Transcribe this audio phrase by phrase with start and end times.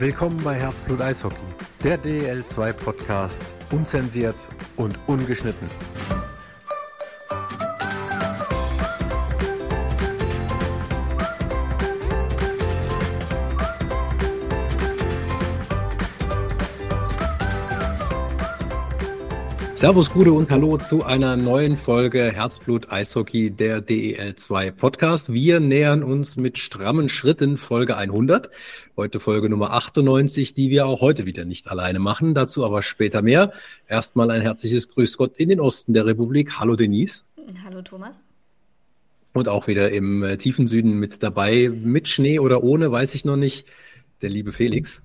[0.00, 1.36] Willkommen bei Herzblut Eishockey,
[1.84, 4.48] der DL2 Podcast, unzensiert
[4.78, 5.68] und ungeschnitten.
[19.80, 25.32] Servus, Gude und Hallo zu einer neuen Folge Herzblut Eishockey, der DEL2 Podcast.
[25.32, 28.50] Wir nähern uns mit strammen Schritten Folge 100.
[28.94, 32.34] Heute Folge Nummer 98, die wir auch heute wieder nicht alleine machen.
[32.34, 33.52] Dazu aber später mehr.
[33.88, 36.60] Erstmal ein herzliches Grüß Gott in den Osten der Republik.
[36.60, 37.22] Hallo Denise.
[37.64, 38.22] Hallo Thomas.
[39.32, 43.24] Und auch wieder im äh, tiefen Süden mit dabei, mit Schnee oder ohne, weiß ich
[43.24, 43.64] noch nicht,
[44.20, 45.00] der liebe Felix.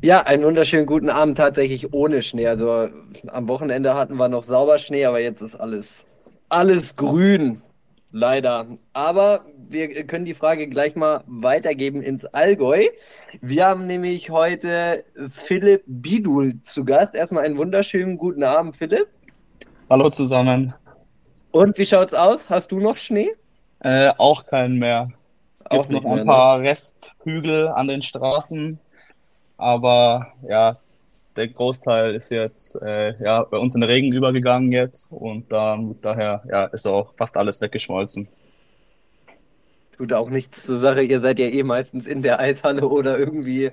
[0.00, 2.46] Ja, einen wunderschönen guten Abend tatsächlich ohne Schnee.
[2.46, 2.88] Also
[3.26, 6.06] am Wochenende hatten wir noch sauber Schnee, aber jetzt ist alles,
[6.48, 7.62] alles grün.
[8.12, 8.68] Leider.
[8.92, 12.86] Aber wir können die Frage gleich mal weitergeben ins Allgäu.
[13.40, 17.16] Wir haben nämlich heute Philipp Bidul zu Gast.
[17.16, 19.08] Erstmal einen wunderschönen guten Abend, Philipp.
[19.90, 20.74] Hallo zusammen.
[21.50, 22.48] Und wie schaut's aus?
[22.48, 23.32] Hast du noch Schnee?
[23.80, 25.10] Äh, auch keinen mehr.
[25.58, 26.70] Es gibt auch noch ein mehr, paar ne?
[26.70, 28.78] Resthügel an den Straßen
[29.58, 30.78] aber ja,
[31.36, 35.96] der Großteil ist jetzt äh, ja, bei uns in den Regen übergegangen jetzt und ähm,
[36.00, 38.28] daher ja, ist auch fast alles weggeschmolzen.
[39.96, 43.72] Tut auch nichts zur Sache, ihr seid ja eh meistens in der Eishalle oder irgendwie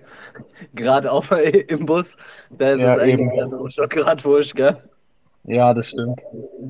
[0.74, 1.32] gerade auf
[1.68, 2.18] im Bus.
[2.50, 3.72] Da ist ja, es eigentlich eben.
[3.72, 4.78] schon gerade wurscht, gell?
[5.44, 6.22] Ja, das stimmt.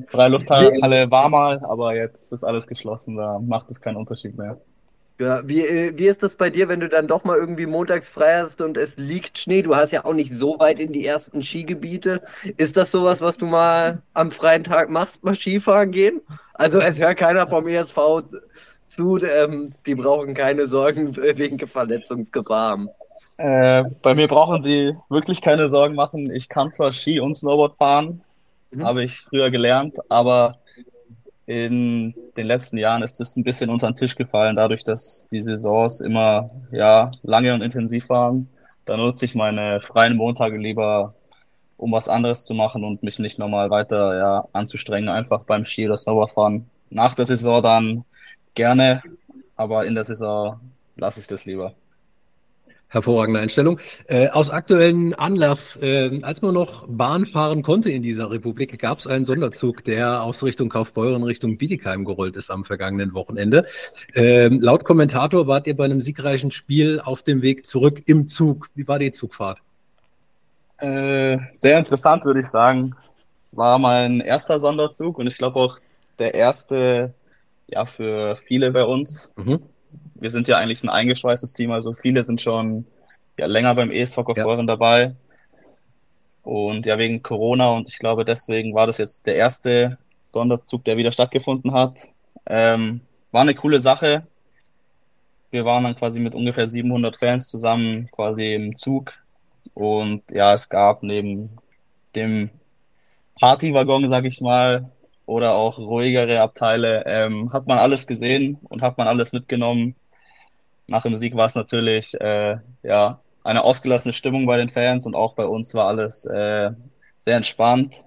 [0.08, 4.60] Freilufthalle war mal, aber jetzt ist alles geschlossen, da macht es keinen Unterschied mehr.
[5.18, 8.08] Ja, wie, äh, wie ist das bei dir, wenn du dann doch mal irgendwie montags
[8.08, 9.62] frei hast und es liegt Schnee?
[9.62, 12.20] Du hast ja auch nicht so weit in die ersten Skigebiete.
[12.58, 16.20] Ist das sowas, was du mal am freien Tag machst, mal Skifahren gehen?
[16.52, 18.24] Also es hört keiner vom ESV
[18.88, 22.88] zu, ähm, die brauchen keine Sorgen wegen Verletzungsgefahr haben.
[23.38, 26.30] Äh, bei mir brauchen sie wirklich keine Sorgen machen.
[26.30, 28.22] Ich kann zwar Ski und Snowboard fahren,
[28.70, 28.84] mhm.
[28.84, 30.58] habe ich früher gelernt, aber
[31.46, 35.40] in den letzten Jahren ist es ein bisschen unter den Tisch gefallen, dadurch, dass die
[35.40, 38.48] Saisons immer ja, lange und intensiv waren.
[38.84, 41.14] Da nutze ich meine freien Montage lieber,
[41.76, 45.86] um was anderes zu machen und mich nicht nochmal weiter ja, anzustrengen, einfach beim Ski
[45.86, 46.68] oder Snowboardfahren.
[46.90, 48.04] Nach der Saison dann
[48.54, 49.02] gerne,
[49.56, 50.60] aber in der Saison
[50.96, 51.74] lasse ich das lieber.
[52.88, 53.80] Hervorragende Einstellung.
[54.06, 59.00] Äh, aus aktuellen Anlass, äh, als man noch Bahn fahren konnte in dieser Republik, gab
[59.00, 63.66] es einen Sonderzug, der aus Richtung Kaufbeuren Richtung Bietigheim gerollt ist am vergangenen Wochenende.
[64.14, 68.70] Äh, laut Kommentator wart ihr bei einem siegreichen Spiel auf dem Weg zurück im Zug.
[68.76, 69.58] Wie war die Zugfahrt?
[70.78, 72.94] Äh, sehr interessant, würde ich sagen.
[73.50, 75.78] War mein erster Sonderzug und ich glaube auch
[76.20, 77.14] der erste
[77.66, 79.34] ja, für viele bei uns.
[79.36, 79.60] Mhm
[80.20, 82.86] wir sind ja eigentlich ein eingeschweißtes Team, also viele sind schon
[83.38, 84.74] ja, länger beim ESV Kaufbeuren ja.
[84.74, 85.14] dabei.
[86.42, 89.98] Und ja, wegen Corona und ich glaube, deswegen war das jetzt der erste
[90.30, 92.08] Sonderzug, der wieder stattgefunden hat.
[92.46, 93.00] Ähm,
[93.32, 94.26] war eine coole Sache.
[95.50, 99.12] Wir waren dann quasi mit ungefähr 700 Fans zusammen quasi im Zug.
[99.74, 101.50] Und ja, es gab neben
[102.14, 102.50] dem
[103.34, 104.90] Partywaggon, sag ich mal,
[105.26, 109.96] oder auch ruhigere Abteile, ähm, hat man alles gesehen und hat man alles mitgenommen
[110.88, 115.14] nach dem Sieg war es natürlich äh, ja eine ausgelassene Stimmung bei den Fans und
[115.14, 116.70] auch bei uns war alles äh,
[117.24, 118.02] sehr entspannt.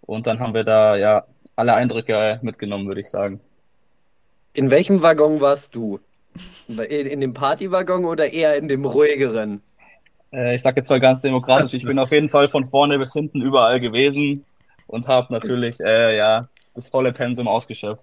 [0.00, 1.24] Und dann haben wir da ja
[1.56, 3.40] alle Eindrücke mitgenommen, würde ich sagen.
[4.52, 6.00] In welchem Waggon warst du?
[6.68, 9.62] In, in dem Partywaggon oder eher in dem ruhigeren?
[10.32, 13.12] Äh, ich sage jetzt mal ganz demokratisch, ich bin auf jeden Fall von vorne bis
[13.12, 14.44] hinten überall gewesen
[14.86, 18.02] und habe natürlich äh, ja das volle Pensum ausgeschöpft.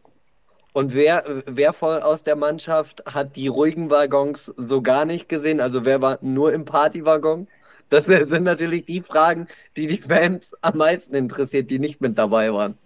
[0.73, 5.59] Und wer, wer voll aus der Mannschaft hat die ruhigen Waggons so gar nicht gesehen?
[5.59, 7.47] Also wer war nur im Partywaggon?
[7.89, 12.53] Das sind natürlich die Fragen, die die Fans am meisten interessiert, die nicht mit dabei
[12.53, 12.77] waren.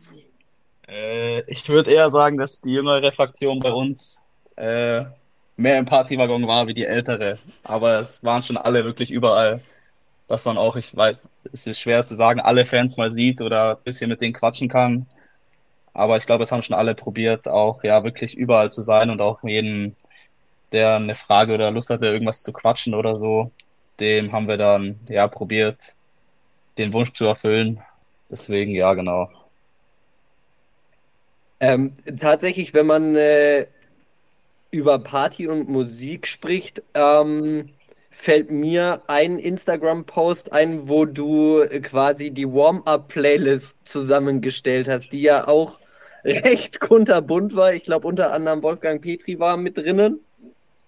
[0.88, 4.25] Äh, ich würde eher sagen, dass die jüngere Fraktion bei uns
[4.56, 5.06] äh,
[5.57, 7.38] mehr im Partywaggon war wie die ältere.
[7.63, 9.62] Aber es waren schon alle wirklich überall.
[10.27, 13.77] Dass man auch, ich weiß, es ist schwer zu sagen, alle Fans mal sieht oder
[13.77, 15.06] ein bisschen mit denen quatschen kann.
[15.95, 19.21] Aber ich glaube, es haben schon alle probiert, auch ja wirklich überall zu sein und
[19.21, 19.95] auch jeden,
[20.74, 23.51] der eine Frage oder Lust hatte, irgendwas zu quatschen oder so,
[24.01, 25.95] dem haben wir dann ja probiert,
[26.77, 27.81] den Wunsch zu erfüllen.
[28.30, 29.30] Deswegen ja, genau.
[31.62, 33.68] Ähm, tatsächlich, wenn man äh,
[34.71, 37.69] über Party und Musik spricht, ähm,
[38.12, 45.80] fällt mir ein Instagram-Post ein, wo du quasi die Warm-up-Playlist zusammengestellt hast, die ja auch
[46.44, 47.74] recht kunterbunt war.
[47.74, 50.19] Ich glaube, unter anderem Wolfgang Petri war mit drinnen.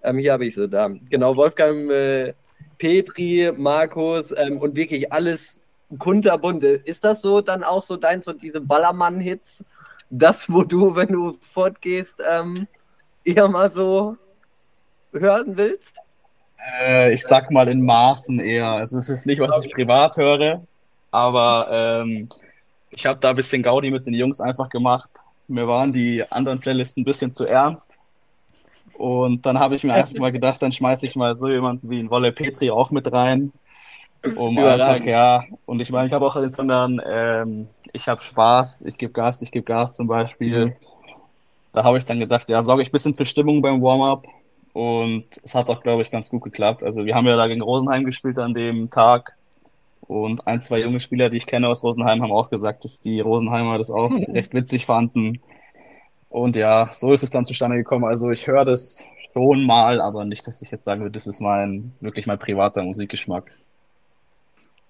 [0.03, 0.89] Ähm, hier habe ich sie da.
[1.09, 2.33] Genau, Wolfgang äh,
[2.79, 5.59] Petri, Markus ähm, und wirklich alles
[5.99, 6.63] kunterbunt.
[6.63, 9.63] Ist das so dann auch so deins, so diese Ballermann-Hits?
[10.09, 12.67] Das, wo du, wenn du fortgehst, ähm,
[13.23, 14.17] eher mal so
[15.13, 15.97] hören willst?
[16.81, 18.69] Äh, ich sag mal in Maßen eher.
[18.69, 20.63] Also es ist nicht, was ich privat höre,
[21.11, 22.29] aber ähm,
[22.89, 25.11] ich habe da ein bisschen Gaudi mit den Jungs einfach gemacht.
[25.47, 27.99] Mir waren die anderen Playlisten ein bisschen zu ernst.
[28.97, 31.99] Und dann habe ich mir einfach mal gedacht, dann schmeiße ich mal so jemanden wie
[31.99, 33.53] ein Wolle Petri auch mit rein.
[34.35, 38.81] Um einfach, ja, und ich meine, ich habe auch den Sondern, ähm, ich habe Spaß,
[38.81, 40.75] ich gebe Gas, ich gebe Gas zum Beispiel.
[41.71, 44.25] Da habe ich dann gedacht, ja, sorge ich ein bisschen für Stimmung beim Warm-up.
[44.73, 46.83] Und es hat auch, glaube ich, ganz gut geklappt.
[46.83, 49.35] Also wir haben ja da gegen Rosenheim gespielt an dem Tag.
[50.07, 53.19] Und ein, zwei junge Spieler, die ich kenne aus Rosenheim, haben auch gesagt, dass die
[53.19, 55.41] Rosenheimer das auch recht witzig fanden.
[56.29, 58.05] Und ja, so ist es dann zustande gekommen.
[58.05, 61.41] Also ich höre das schon mal, aber nicht, dass ich jetzt sagen würde, das ist
[61.41, 63.51] mein, wirklich mein privater Musikgeschmack.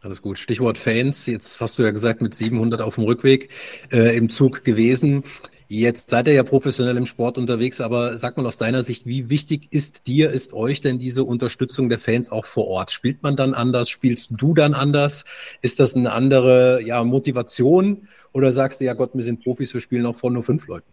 [0.01, 0.37] Alles gut.
[0.37, 1.25] Stichwort Fans.
[1.25, 3.49] Jetzt hast du ja gesagt, mit 700 auf dem Rückweg
[3.91, 5.23] äh, im Zug gewesen.
[5.69, 9.29] Jetzt seid ihr ja professionell im Sport unterwegs, aber sag mal aus deiner Sicht, wie
[9.29, 12.91] wichtig ist dir, ist euch denn diese Unterstützung der Fans auch vor Ort?
[12.91, 13.89] Spielt man dann anders?
[13.89, 15.25] Spielst du dann anders?
[15.61, 18.07] Ist das eine andere ja, Motivation?
[18.31, 20.87] Oder sagst du, ja Gott, wir sind Profis, wir spielen auch vor nur fünf Leuten?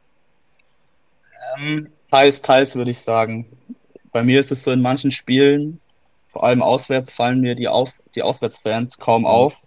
[1.57, 3.47] Ähm, teils, teils würde ich sagen.
[4.11, 5.81] Bei mir ist es so, in manchen Spielen,
[6.31, 9.27] vor allem auswärts, fallen mir die, auf, die Auswärtsfans kaum mhm.
[9.27, 9.67] auf.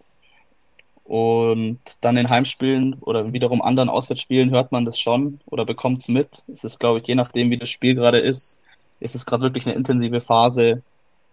[1.07, 6.09] Und dann in Heimspielen oder wiederum anderen Auswärtsspielen hört man das schon oder bekommt es
[6.09, 6.44] mit.
[6.51, 8.59] Es ist, glaube ich, je nachdem, wie das Spiel gerade ist,
[9.00, 10.83] ist es gerade wirklich eine intensive Phase.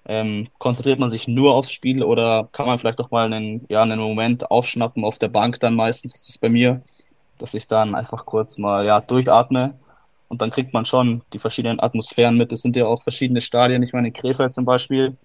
[0.06, 3.82] Ähm, konzentriert man sich nur aufs Spiel oder kann man vielleicht auch mal einen, ja,
[3.82, 6.82] einen Moment aufschnappen auf der Bank dann meistens, ist es bei mir,
[7.38, 9.74] dass ich dann einfach kurz mal ja, durchatme
[10.28, 12.52] und dann kriegt man schon die verschiedenen Atmosphären mit.
[12.52, 13.82] Es sind ja auch verschiedene Stadien.
[13.82, 15.16] Ich meine, in Krefeld zum Beispiel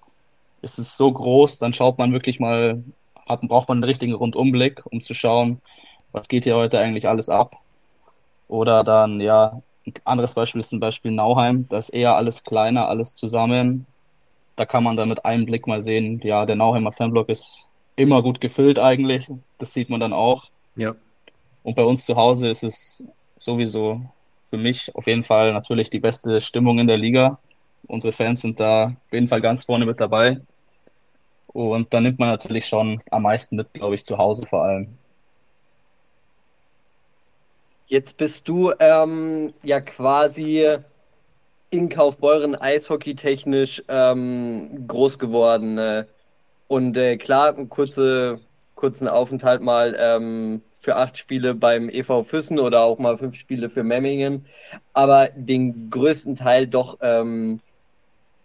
[0.62, 2.84] ist es so groß, dann schaut man wirklich mal
[3.30, 5.62] hat, braucht man einen richtigen Rundumblick, um zu schauen,
[6.12, 7.56] was geht hier heute eigentlich alles ab.
[8.48, 12.90] Oder dann, ja, ein anderes Beispiel ist zum Beispiel Nauheim, da ist eher alles kleiner,
[12.90, 13.86] alles zusammen.
[14.56, 18.22] Da kann man dann mit einem Blick mal sehen, ja, der Nauheimer Fanblock ist immer
[18.24, 19.30] gut gefüllt eigentlich.
[19.58, 20.50] Das sieht man dann auch.
[20.76, 20.96] Ja.
[21.64, 24.02] Und bei uns zu Hause ist es sowieso
[24.50, 27.38] für mich auf jeden Fall natürlich die beste Stimmung in der Liga.
[27.88, 30.42] Unsere Fans sind da auf jeden Fall ganz vorne mit dabei.
[31.54, 34.98] Und da nimmt man natürlich schon am meisten mit, glaube ich, zu Hause vor allem.
[37.88, 40.78] Jetzt bist du ähm, ja quasi
[41.72, 45.78] in Kaufbeuren eishockeytechnisch ähm, groß geworden.
[45.78, 46.06] Äh,
[46.68, 48.40] und äh, klar, einen kurze,
[48.76, 53.70] kurzen Aufenthalt mal ähm, für acht Spiele beim EV Füssen oder auch mal fünf Spiele
[53.70, 54.46] für Memmingen.
[54.94, 57.60] Aber den größten Teil doch ähm,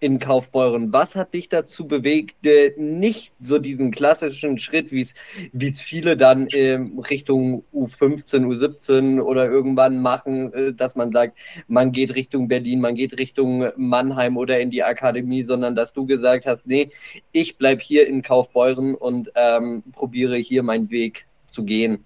[0.04, 0.92] in Kaufbeuren.
[0.92, 2.36] Was hat dich dazu bewegt,
[2.76, 10.02] nicht so diesen klassischen Schritt, wie es viele dann in Richtung U15, U17 oder irgendwann
[10.02, 14.70] machen, äh, dass man sagt, man geht Richtung Berlin, man geht Richtung Mannheim oder in
[14.70, 16.90] die Akademie, sondern dass du gesagt hast, nee,
[17.32, 22.04] ich bleibe hier in Kaufbeuren und ähm, probiere hier meinen Weg zu gehen?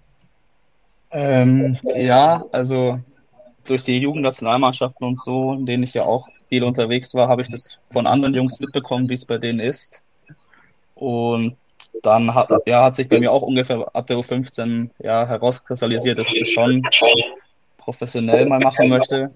[1.11, 2.99] Ähm, ja, also
[3.69, 7.49] durch die Jugendnationalmannschaften und so, in denen ich ja auch viel unterwegs war, habe ich
[7.49, 10.03] das von anderen Jungs mitbekommen, wie es bei denen ist.
[10.95, 11.55] Und
[12.03, 16.27] dann hat, ja, hat sich bei mir auch ungefähr ab der U15 ja, herauskristallisiert, dass
[16.27, 16.81] ich das schon
[17.77, 19.31] professionell mal machen möchte.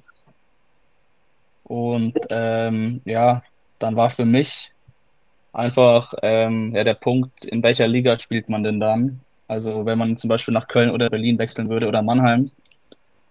[1.64, 3.44] Und ähm, ja,
[3.80, 4.72] dann war für mich
[5.54, 9.22] einfach ähm, ja, der Punkt, in welcher Liga spielt man denn dann?
[9.48, 12.52] Also wenn man zum Beispiel nach Köln oder Berlin wechseln würde oder Mannheim,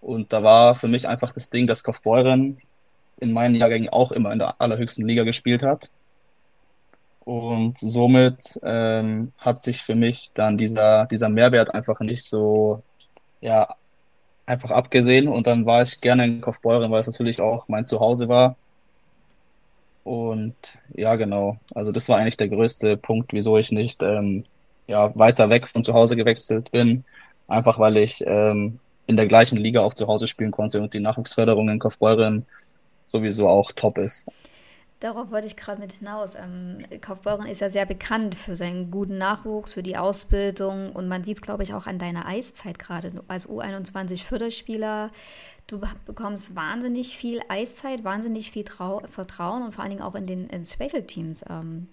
[0.02, 2.58] und da war für mich einfach das Ding, dass Kaufbeuren
[3.20, 5.90] in meinen Jahrgängen auch immer in der allerhöchsten Liga gespielt hat.
[7.24, 12.82] Und somit ähm, hat sich für mich dann dieser, dieser Mehrwert einfach nicht so,
[13.40, 13.76] ja,
[14.44, 15.28] einfach abgesehen.
[15.28, 18.56] Und dann war ich gerne in Kaufbeuren, weil es natürlich auch mein Zuhause war.
[20.02, 20.56] Und
[20.94, 21.58] ja, genau.
[21.74, 24.44] Also das war eigentlich der größte Punkt, wieso ich nicht ähm,
[24.88, 27.04] ja, weiter weg von zu Hause gewechselt bin.
[27.46, 31.00] Einfach weil ich ähm, in der gleichen Liga auch zu Hause spielen konnte und die
[31.00, 32.46] Nachwuchsförderung in Kaufbeuren
[33.10, 34.26] sowieso auch top ist.
[35.00, 36.36] Darauf wollte ich gerade mit hinaus.
[36.36, 41.24] Ähm, Kaufbeuren ist ja sehr bekannt für seinen guten Nachwuchs, für die Ausbildung und man
[41.24, 45.10] sieht es, glaube ich, auch an deiner Eiszeit gerade als U21 Förderspieler.
[45.66, 50.26] Du bekommst wahnsinnig viel Eiszeit, wahnsinnig viel Trau Vertrauen und vor allen Dingen auch in
[50.26, 51.44] den in Special Teams.
[51.50, 51.88] Ähm,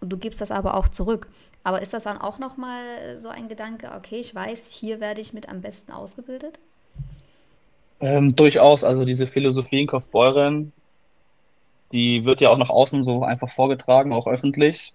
[0.00, 1.26] und du gibst das aber auch zurück.
[1.64, 5.32] Aber ist das dann auch nochmal so ein Gedanke, okay, ich weiß, hier werde ich
[5.32, 6.58] mit am besten ausgebildet?
[8.00, 10.72] Ähm, durchaus, also diese Philosophie in Kaufbeuren,
[11.92, 14.92] die wird ja auch nach außen so einfach vorgetragen, auch öffentlich.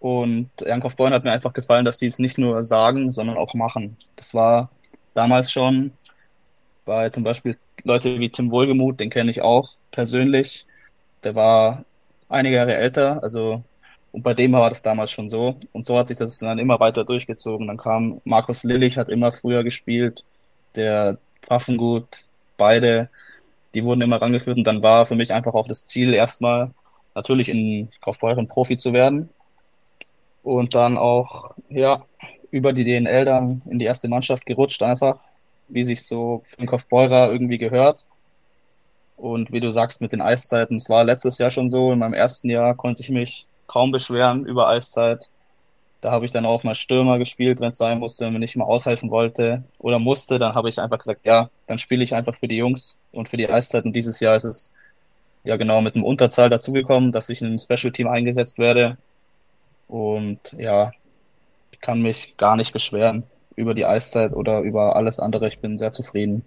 [0.00, 3.54] Und Jan Kaufbeuren hat mir einfach gefallen, dass die es nicht nur sagen, sondern auch
[3.54, 3.96] machen.
[4.16, 4.70] Das war
[5.14, 5.92] damals schon
[6.84, 10.66] bei zum Beispiel Leute wie Tim Wohlgemuth, den kenne ich auch persönlich.
[11.24, 11.84] Der war
[12.28, 13.62] einige Jahre älter, also
[14.12, 15.56] und bei dem war das damals schon so.
[15.72, 17.66] Und so hat sich das dann immer weiter durchgezogen.
[17.68, 20.24] Dann kam Markus Lillich, hat immer früher gespielt,
[20.74, 22.24] der Pfaffengut,
[22.56, 23.08] beide,
[23.74, 24.58] die wurden immer rangeführt.
[24.58, 26.72] Und dann war für mich einfach auch das Ziel, erstmal
[27.14, 29.28] natürlich in Kaufbeuren Profi zu werden.
[30.42, 32.04] Und dann auch, ja,
[32.50, 35.20] über die DNL dann in die erste Mannschaft gerutscht, einfach,
[35.68, 38.06] wie sich so für den Kaufbeurer irgendwie gehört.
[39.16, 42.14] Und wie du sagst, mit den Eiszeiten, es war letztes Jahr schon so, in meinem
[42.14, 45.30] ersten Jahr konnte ich mich kaum beschweren über Eiszeit.
[46.00, 48.64] Da habe ich dann auch mal Stürmer gespielt, wenn es sein musste, wenn ich mal
[48.64, 52.48] aushelfen wollte oder musste, dann habe ich einfach gesagt, ja, dann spiele ich einfach für
[52.48, 53.92] die Jungs und für die Eiszeiten.
[53.92, 54.72] Dieses Jahr ist es
[55.44, 58.96] ja genau mit einem Unterzahl dazugekommen, dass ich in einem Special Team eingesetzt werde.
[59.86, 60.90] Und ja,
[61.70, 63.22] ich kann mich gar nicht beschweren
[63.54, 65.46] über die Eiszeit oder über alles andere.
[65.46, 66.44] Ich bin sehr zufrieden.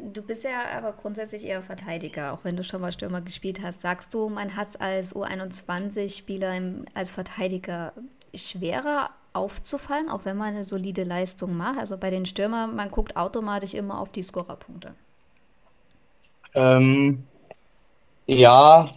[0.00, 3.82] Du bist ja aber grundsätzlich eher Verteidiger, auch wenn du schon mal Stürmer gespielt hast.
[3.82, 6.54] Sagst du, man hat es als U21-Spieler
[6.94, 7.92] als Verteidiger
[8.34, 11.78] schwerer aufzufallen, auch wenn man eine solide Leistung macht?
[11.78, 14.94] Also bei den Stürmern, man guckt automatisch immer auf die Scorerpunkte.
[16.54, 17.24] Ähm,
[18.26, 18.88] ja,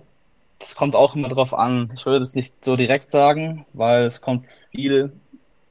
[0.60, 1.92] das kommt auch immer drauf an.
[1.94, 5.12] Ich würde das nicht so direkt sagen, weil es kommt viel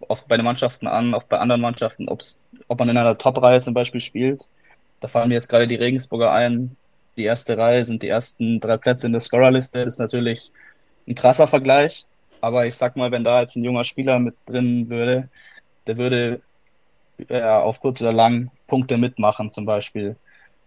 [0.07, 3.73] oft bei den Mannschaften an, auch bei anderen Mannschaften, ob man in einer Top-Reihe zum
[3.73, 4.49] Beispiel spielt
[5.05, 6.79] da fallen mir jetzt gerade die Regensburger ein.
[7.19, 9.81] Die erste Reihe sind die ersten drei Plätze in der Scorerliste.
[9.81, 10.51] Ist natürlich
[11.07, 12.07] ein krasser Vergleich.
[12.41, 15.29] Aber ich sag mal, wenn da jetzt ein junger Spieler mit drin würde,
[15.87, 16.41] der würde
[17.29, 20.17] ja, auf kurz oder lang Punkte mitmachen zum Beispiel.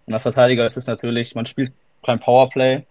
[0.06, 1.74] Und als Verteidiger ist es natürlich, man spielt
[2.06, 2.86] kein Powerplay.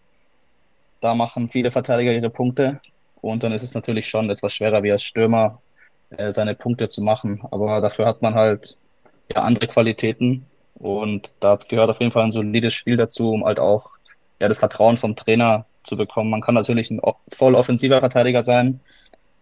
[1.01, 2.81] Da machen viele Verteidiger ihre Punkte.
[3.21, 5.63] Und dann ist es natürlich schon etwas schwerer, wie als Stürmer
[6.11, 7.41] äh, seine Punkte zu machen.
[7.53, 8.77] Aber dafür hat man halt
[9.33, 10.45] ja andere Qualitäten.
[10.79, 13.93] Und da gehört auf jeden Fall ein solides Spiel dazu, um halt auch
[14.41, 16.31] ja, das Vertrauen vom Trainer zu bekommen.
[16.31, 18.81] Man kann natürlich ein voll offensiver Verteidiger sein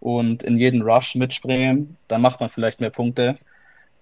[0.00, 3.38] und in jeden Rush mitspringen, dann macht man vielleicht mehr Punkte.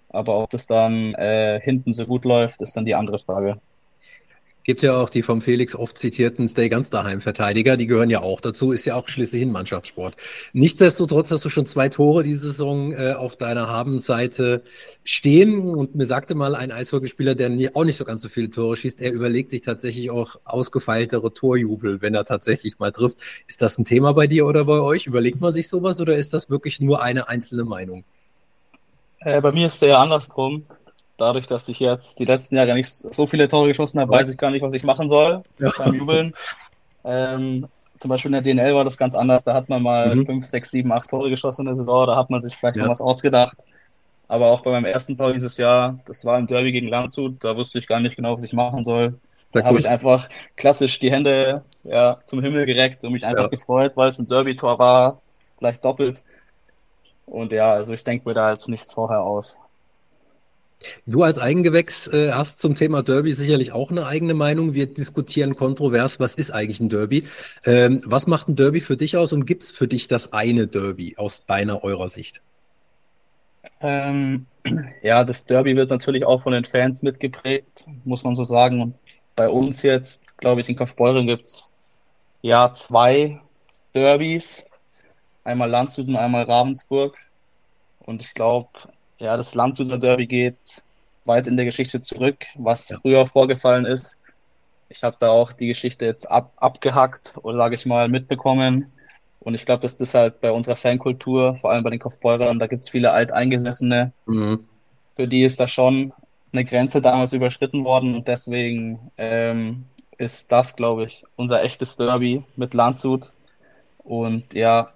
[0.08, 3.60] Aber ob das dann äh, hinten so gut läuft, ist dann die andere Frage.
[4.64, 8.20] Gibt ja auch die vom Felix oft zitierten Stay ganz daheim Verteidiger, die gehören ja
[8.20, 10.14] auch dazu, ist ja auch schließlich ein Mannschaftssport.
[10.52, 14.62] Nichtsdestotrotz hast du schon zwei Tore diese Saison äh, auf deiner Habenseite
[15.02, 18.50] stehen und mir sagte mal ein Eishockeyspieler, der nie, auch nicht so ganz so viele
[18.50, 23.18] Tore schießt, er überlegt sich tatsächlich auch ausgefeiltere Torjubel, wenn er tatsächlich mal trifft.
[23.48, 25.06] Ist das ein Thema bei dir oder bei euch?
[25.06, 28.04] Überlegt man sich sowas oder ist das wirklich nur eine einzelne Meinung?
[29.18, 30.64] Äh, bei mir ist es eher andersrum
[31.22, 34.36] dadurch, dass ich jetzt die letzten Jahre nicht so viele Tore geschossen habe, weiß ich
[34.36, 35.70] gar nicht, was ich machen soll ja.
[35.78, 36.34] beim Jubeln.
[37.04, 37.66] Ähm,
[37.98, 39.44] zum Beispiel in der DNL war das ganz anders.
[39.44, 40.26] Da hat man mal mhm.
[40.26, 42.06] fünf, sechs, sieben, acht Tore geschossen in der Saison.
[42.06, 42.82] Da hat man sich vielleicht ja.
[42.82, 43.58] noch was ausgedacht.
[44.28, 47.56] Aber auch bei meinem ersten Tor dieses Jahr, das war im Derby gegen Landshut, da
[47.56, 49.18] wusste ich gar nicht genau, was ich machen soll.
[49.52, 49.66] Da cool.
[49.66, 53.48] habe ich einfach klassisch die Hände ja, zum Himmel gereckt und mich einfach ja.
[53.48, 55.20] gefreut, weil es ein Derby-Tor war,
[55.58, 56.24] gleich doppelt.
[57.26, 59.60] Und ja, also ich denke mir da jetzt nichts vorher aus.
[61.06, 64.74] Du als Eigengewächs äh, hast zum Thema Derby sicherlich auch eine eigene Meinung.
[64.74, 67.24] Wir diskutieren kontrovers, was ist eigentlich ein Derby?
[67.64, 70.66] Ähm, was macht ein Derby für dich aus und gibt es für dich das eine
[70.66, 72.40] Derby aus deiner, eurer Sicht?
[73.80, 74.46] Ähm,
[75.02, 78.80] ja, das Derby wird natürlich auch von den Fans mitgeprägt, muss man so sagen.
[78.80, 78.94] Und
[79.36, 81.72] bei uns jetzt, glaube ich, in Kaufbeuren gibt es
[82.42, 83.40] ja zwei
[83.94, 84.64] Derbys.
[85.44, 87.16] Einmal Landshut und einmal Ravensburg.
[88.00, 88.70] Und ich glaube,
[89.22, 90.82] ja, das Landshuter Derby geht
[91.24, 92.98] weit in der Geschichte zurück, was ja.
[92.98, 94.20] früher vorgefallen ist.
[94.88, 98.90] Ich habe da auch die Geschichte jetzt ab, abgehackt oder sage ich mal mitbekommen.
[99.40, 102.66] Und ich glaube, dass das halt bei unserer Fankultur, vor allem bei den Kopfbeurern, da
[102.66, 104.64] gibt es viele Alteingesessene, mhm.
[105.16, 106.12] für die ist da schon
[106.52, 108.14] eine Grenze damals überschritten worden.
[108.14, 109.84] Und deswegen ähm,
[110.18, 113.32] ist das, glaube ich, unser echtes Derby mit Landshut.
[113.98, 114.90] Und ja,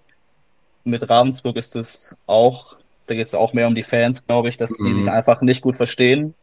[0.84, 4.56] mit Ravensburg ist es auch da geht es auch mehr um die Fans, glaube ich,
[4.56, 4.84] dass mhm.
[4.84, 5.08] die sich mhm.
[5.08, 6.34] einfach nicht gut verstehen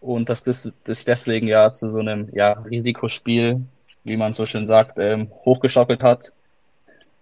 [0.00, 3.62] und dass das sich deswegen ja zu so einem ja, Risikospiel,
[4.04, 6.32] wie man so schön sagt, ähm, hochgeschaukelt hat.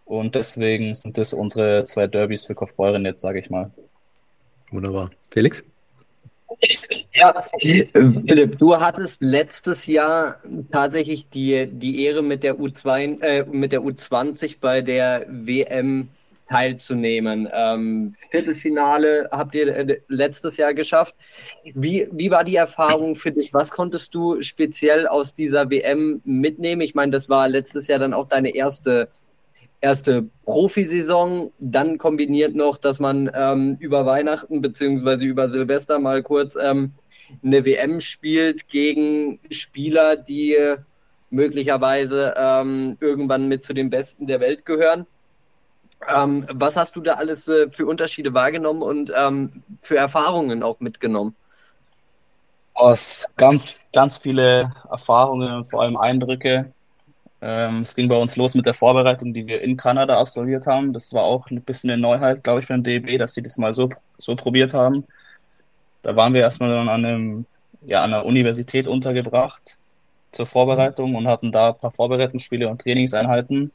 [0.04, 3.70] Und deswegen sind das unsere zwei Derbys für Kaufbeuren jetzt, sage ich mal.
[4.70, 5.10] Wunderbar.
[5.30, 5.64] Felix?
[7.14, 10.36] Ja, Philipp, du hattest letztes Jahr
[10.70, 16.08] tatsächlich die, die Ehre mit der U2, äh, mit der U20 bei der WM
[16.52, 17.48] teilzunehmen.
[17.50, 21.14] Ähm, Viertelfinale habt ihr äh, letztes Jahr geschafft.
[21.64, 23.54] Wie, wie war die Erfahrung für dich?
[23.54, 26.82] Was konntest du speziell aus dieser WM mitnehmen?
[26.82, 29.08] Ich meine, das war letztes Jahr dann auch deine erste
[29.80, 35.24] erste Profisaison, dann kombiniert noch, dass man ähm, über Weihnachten bzw.
[35.24, 36.92] über Silvester mal kurz ähm,
[37.42, 40.56] eine WM spielt gegen Spieler, die
[41.30, 45.06] möglicherweise ähm, irgendwann mit zu den Besten der Welt gehören.
[46.08, 50.80] Ähm, was hast du da alles äh, für Unterschiede wahrgenommen und ähm, für Erfahrungen auch
[50.80, 51.36] mitgenommen?
[52.74, 56.72] Aus ganz, ganz viele Erfahrungen und vor allem Eindrücke.
[57.40, 60.92] Ähm, es ging bei uns los mit der Vorbereitung, die wir in Kanada absolviert haben.
[60.92, 63.72] Das war auch ein bisschen eine Neuheit, glaube ich, beim DB, dass sie das mal
[63.72, 65.04] so, so probiert haben.
[66.02, 67.46] Da waren wir erstmal dann an, einem,
[67.82, 69.78] ja, an einer Universität untergebracht
[70.32, 73.72] zur Vorbereitung und hatten da ein paar Vorbereitungsspiele und Trainingseinheiten.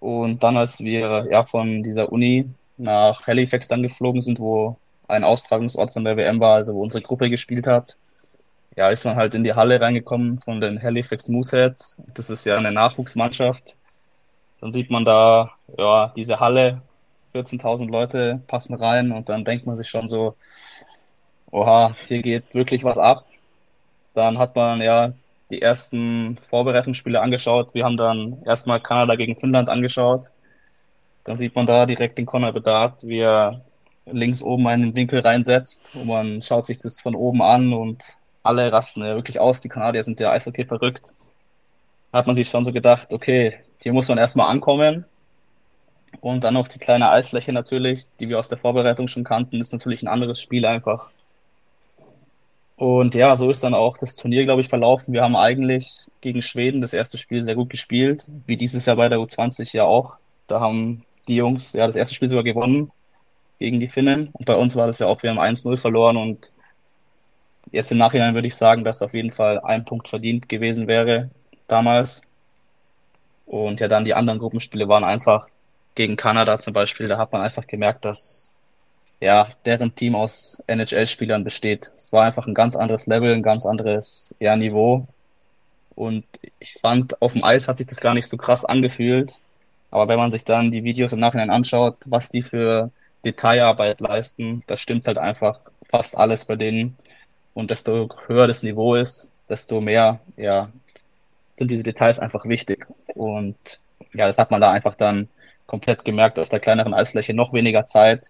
[0.00, 4.76] Und dann, als wir ja von dieser Uni nach Halifax dann geflogen sind, wo
[5.08, 7.96] ein Austragungsort von der WM war, also wo unsere Gruppe gespielt hat,
[8.76, 12.02] ja, ist man halt in die Halle reingekommen von den Halifax Mooseheads.
[12.14, 13.76] Das ist ja eine Nachwuchsmannschaft.
[14.60, 16.82] Dann sieht man da, ja, diese Halle,
[17.34, 20.36] 14.000 Leute passen rein und dann denkt man sich schon so,
[21.50, 23.26] oha, hier geht wirklich was ab.
[24.14, 25.12] Dann hat man ja
[25.50, 27.74] die ersten Vorbereitungsspiele angeschaut.
[27.74, 30.26] Wir haben dann erstmal Kanada gegen Finnland angeschaut.
[31.24, 33.62] Dann sieht man da direkt den Conor Bedard, wie er
[34.06, 38.04] links oben einen Winkel reinsetzt und man schaut sich das von oben an und
[38.42, 39.60] alle rasten ja wirklich aus.
[39.60, 41.14] Die Kanadier sind ja Eishockey verrückt.
[42.12, 45.04] Hat man sich schon so gedacht, okay, hier muss man erstmal ankommen.
[46.20, 49.72] Und dann noch die kleine Eisfläche natürlich, die wir aus der Vorbereitung schon kannten, ist
[49.72, 51.10] natürlich ein anderes Spiel einfach.
[52.76, 55.14] Und ja, so ist dann auch das Turnier, glaube ich, verlaufen.
[55.14, 59.08] Wir haben eigentlich gegen Schweden das erste Spiel sehr gut gespielt, wie dieses Jahr bei
[59.08, 60.18] der U20 ja auch.
[60.46, 62.92] Da haben die Jungs ja das erste Spiel sogar gewonnen
[63.58, 64.28] gegen die Finnen.
[64.32, 66.50] Und bei uns war das ja auch, wir haben 1-0 verloren und
[67.72, 71.30] jetzt im Nachhinein würde ich sagen, dass auf jeden Fall ein Punkt verdient gewesen wäre
[71.68, 72.22] damals.
[73.46, 75.48] Und ja, dann die anderen Gruppenspiele waren einfach
[75.94, 77.08] gegen Kanada zum Beispiel.
[77.08, 78.52] Da hat man einfach gemerkt, dass
[79.20, 81.90] ja, deren Team aus NHL-Spielern besteht.
[81.96, 85.06] Es war einfach ein ganz anderes Level, ein ganz anderes ja, Niveau.
[85.94, 86.24] Und
[86.58, 89.38] ich fand, auf dem Eis hat sich das gar nicht so krass angefühlt.
[89.90, 92.90] Aber wenn man sich dann die Videos im Nachhinein anschaut, was die für
[93.24, 96.96] Detailarbeit leisten, das stimmt halt einfach fast alles bei denen.
[97.54, 100.70] Und desto höher das Niveau ist, desto mehr, ja,
[101.54, 102.86] sind diese Details einfach wichtig.
[103.14, 103.80] Und
[104.12, 105.28] ja, das hat man da einfach dann
[105.66, 107.32] komplett gemerkt auf der kleineren Eisfläche.
[107.34, 108.26] Noch weniger Zeit,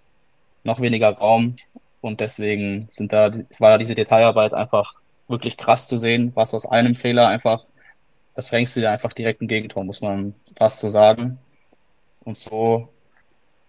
[0.66, 1.56] noch weniger Raum.
[2.00, 4.94] Und deswegen sind da, war da diese Detailarbeit einfach
[5.28, 7.64] wirklich krass zu sehen, was aus einem Fehler einfach,
[8.34, 11.38] da fängst du dir einfach direkt ein Gegentor, muss man fast so sagen.
[12.24, 12.88] Und so,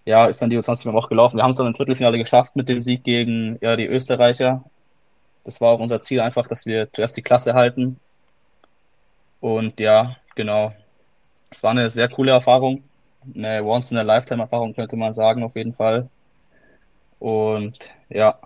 [0.06, 1.38] ja, ist dann die U20 auch gelaufen.
[1.38, 4.64] Wir haben es dann ins Viertelfinale geschafft mit dem Sieg gegen ja, die Österreicher.
[5.44, 8.00] Das war auch unser Ziel einfach, dass wir zuerst die Klasse halten.
[9.40, 10.74] Und ja, genau.
[11.50, 12.84] Es war eine sehr coole Erfahrung.
[13.36, 16.10] Eine Once-in-a-Lifetime-Erfahrung könnte man sagen, auf jeden Fall.
[17.20, 17.78] Und
[18.10, 18.40] ja,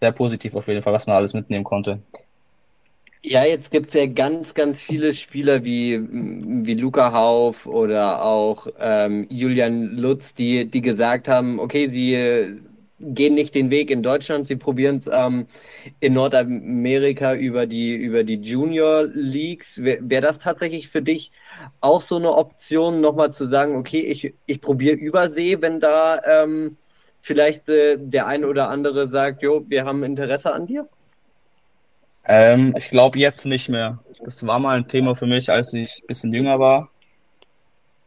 [0.00, 2.00] sehr positiv auf jeden Fall, was man alles mitnehmen konnte.
[3.22, 8.66] Ja, jetzt gibt es ja ganz, ganz viele Spieler wie, wie Luca Hauf oder auch
[8.78, 12.60] ähm, Julian Lutz, die, die gesagt haben, okay, sie
[12.98, 15.46] gehen nicht den Weg in Deutschland, sie probieren es ähm,
[16.00, 19.82] in Nordamerika über die, über die Junior Leagues.
[19.82, 21.30] Wäre wär das tatsächlich für dich
[21.80, 26.76] auch so eine Option, nochmal zu sagen, okay, ich, ich probiere Übersee, wenn da ähm,
[27.20, 30.88] vielleicht äh, der ein oder andere sagt, jo, wir haben Interesse an dir?
[32.24, 33.98] Ähm, ich glaube jetzt nicht mehr.
[34.24, 36.90] Das war mal ein Thema für mich, als ich ein bisschen jünger war.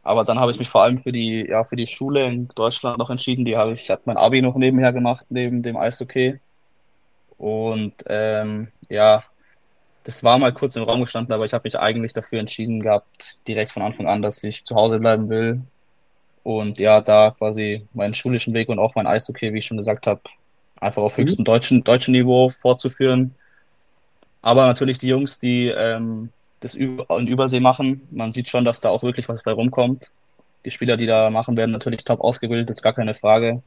[0.02, 2.98] Aber dann habe ich mich vor allem für die, ja, für die Schule in Deutschland
[2.98, 3.44] noch entschieden.
[3.44, 6.40] Die habe ich, habe mein Abi noch nebenher gemacht, neben dem Eishockey.
[7.38, 9.24] Und ähm, ja,
[10.04, 13.38] das war mal kurz im Raum gestanden, aber ich habe mich eigentlich dafür entschieden gehabt,
[13.48, 15.62] direkt von Anfang an, dass ich zu Hause bleiben will
[16.44, 20.06] und ja, da quasi meinen schulischen Weg und auch mein Eishockey, wie ich schon gesagt
[20.06, 20.20] habe,
[20.78, 21.22] einfach auf mhm.
[21.22, 21.46] höchstem mhm.
[21.46, 23.34] deutschen, deutschen Niveau fortzuführen.
[24.42, 26.28] Aber natürlich die Jungs, die ähm,
[26.60, 30.10] das in Übersee machen, man sieht schon, dass da auch wirklich was bei rumkommt.
[30.64, 33.62] Die Spieler, die da machen, werden natürlich top ausgebildet, ist gar keine Frage.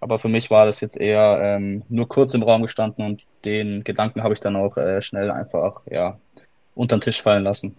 [0.00, 3.84] Aber für mich war das jetzt eher ähm, nur kurz im Raum gestanden und den
[3.84, 6.18] Gedanken habe ich dann auch äh, schnell einfach ja
[6.74, 7.76] unter den Tisch fallen lassen.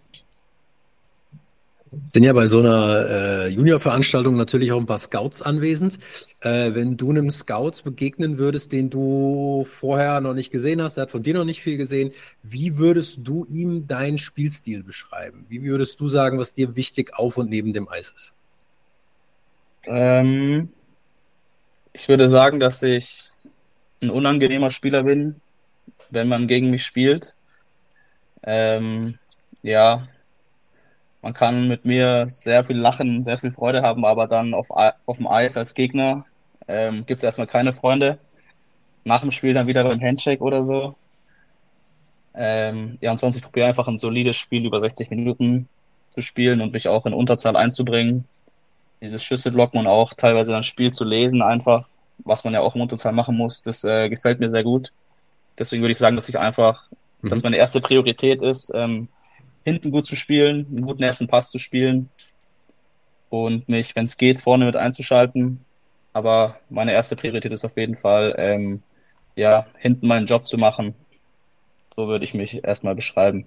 [2.08, 6.00] Sind ja bei so einer äh, Junior-Veranstaltung natürlich auch ein paar Scouts anwesend.
[6.40, 11.04] Äh, wenn du einem Scout begegnen würdest, den du vorher noch nicht gesehen hast, der
[11.04, 15.46] hat von dir noch nicht viel gesehen, wie würdest du ihm deinen Spielstil beschreiben?
[15.50, 18.34] Wie würdest du sagen, was dir wichtig auf und neben dem Eis ist?
[19.84, 20.70] Ähm,
[21.92, 23.32] ich würde sagen, dass ich
[24.02, 25.42] ein unangenehmer Spieler bin,
[26.10, 27.36] wenn man gegen mich spielt.
[28.44, 29.18] Ähm,
[29.62, 30.08] ja,
[31.22, 35.18] man kann mit mir sehr viel lachen, sehr viel Freude haben, aber dann auf, auf
[35.18, 36.26] dem Eis als Gegner
[36.68, 38.18] ähm, gibt es erstmal keine Freunde.
[39.04, 40.96] Nach dem Spiel dann wieder beim Handshake oder so.
[42.34, 45.68] Ähm, ja, ansonsten ich probiere einfach ein solides Spiel über 60 Minuten
[46.14, 48.26] zu spielen und mich auch in Unterzahl einzubringen.
[49.02, 51.88] Dieses Schüsse blocken und auch teilweise das Spiel zu lesen, einfach,
[52.20, 54.92] was man ja auch im Unterzahl machen muss, das äh, gefällt mir sehr gut.
[55.58, 56.84] Deswegen würde ich sagen, dass ich einfach,
[57.22, 57.30] mhm.
[57.30, 59.08] dass meine erste Priorität ist, ähm,
[59.64, 62.10] hinten gut zu spielen, einen guten ersten Pass zu spielen
[63.30, 65.64] und mich, wenn es geht, vorne mit einzuschalten.
[66.14, 68.84] Aber meine erste Priorität ist auf jeden Fall, ähm,
[69.36, 70.94] ja, hinten meinen Job zu machen.
[71.96, 73.46] So würde ich mich erstmal beschreiben.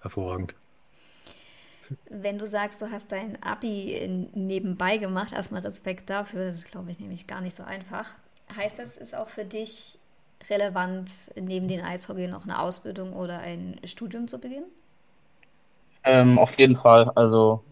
[0.00, 0.54] Hervorragend.
[2.08, 6.46] Wenn du sagst, du hast dein Abi nebenbei gemacht, erstmal Respekt dafür.
[6.46, 8.14] Das ist, glaube ich, nämlich gar nicht so einfach.
[8.54, 9.98] Heißt das, ist auch für dich
[10.50, 14.66] relevant, neben den Eishockey noch eine Ausbildung oder ein Studium zu beginnen?
[16.04, 17.10] Ähm, auf jeden Fall.
[17.14, 17.62] Also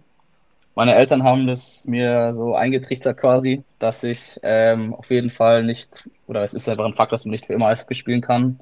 [0.75, 6.09] meine Eltern haben das mir so eingetrichtert quasi, dass ich ähm, auf jeden Fall nicht,
[6.27, 8.61] oder es ist einfach ein Fakt, dass man nicht für immer Eishockey spielen kann.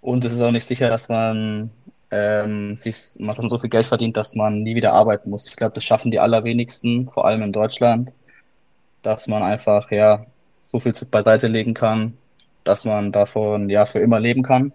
[0.00, 1.70] Und es ist auch nicht sicher, dass man
[2.10, 5.48] ähm, sich, man dann so viel Geld verdient, dass man nie wieder arbeiten muss.
[5.48, 8.12] Ich glaube, das schaffen die allerwenigsten, vor allem in Deutschland,
[9.02, 10.26] dass man einfach ja
[10.72, 12.18] so viel beiseite legen kann,
[12.64, 14.72] dass man davon ja für immer leben kann.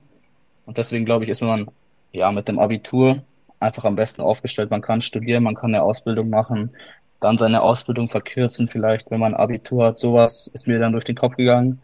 [0.65, 1.67] Und deswegen glaube ich, ist man
[2.11, 3.23] ja mit dem Abitur
[3.59, 4.69] einfach am besten aufgestellt.
[4.71, 6.71] Man kann studieren, man kann eine Ausbildung machen,
[7.19, 9.97] dann seine Ausbildung verkürzen vielleicht, wenn man Abitur hat.
[9.97, 11.81] Sowas ist mir dann durch den Kopf gegangen.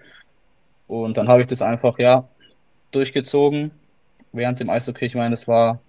[0.87, 2.27] Und dann habe ich das einfach ja
[2.91, 3.71] durchgezogen
[4.31, 5.05] während dem Eishockey.
[5.05, 5.79] Ich meine, es war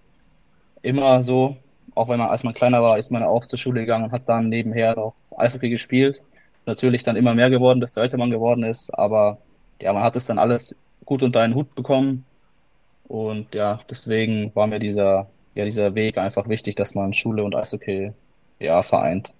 [0.81, 1.57] immer so,
[1.93, 4.27] auch wenn man, als man kleiner war, ist man auch zur Schule gegangen und hat
[4.27, 6.23] dann nebenher auch Eishockey gespielt.
[6.65, 9.37] Natürlich dann immer mehr geworden, desto älter man geworden ist, aber
[9.81, 12.25] ja, man hat es dann alles gut unter einen Hut bekommen.
[13.07, 17.55] Und ja, deswegen war mir dieser, ja, dieser Weg einfach wichtig, dass man Schule und
[17.55, 18.13] Eishockey,
[18.59, 19.33] ja, vereint.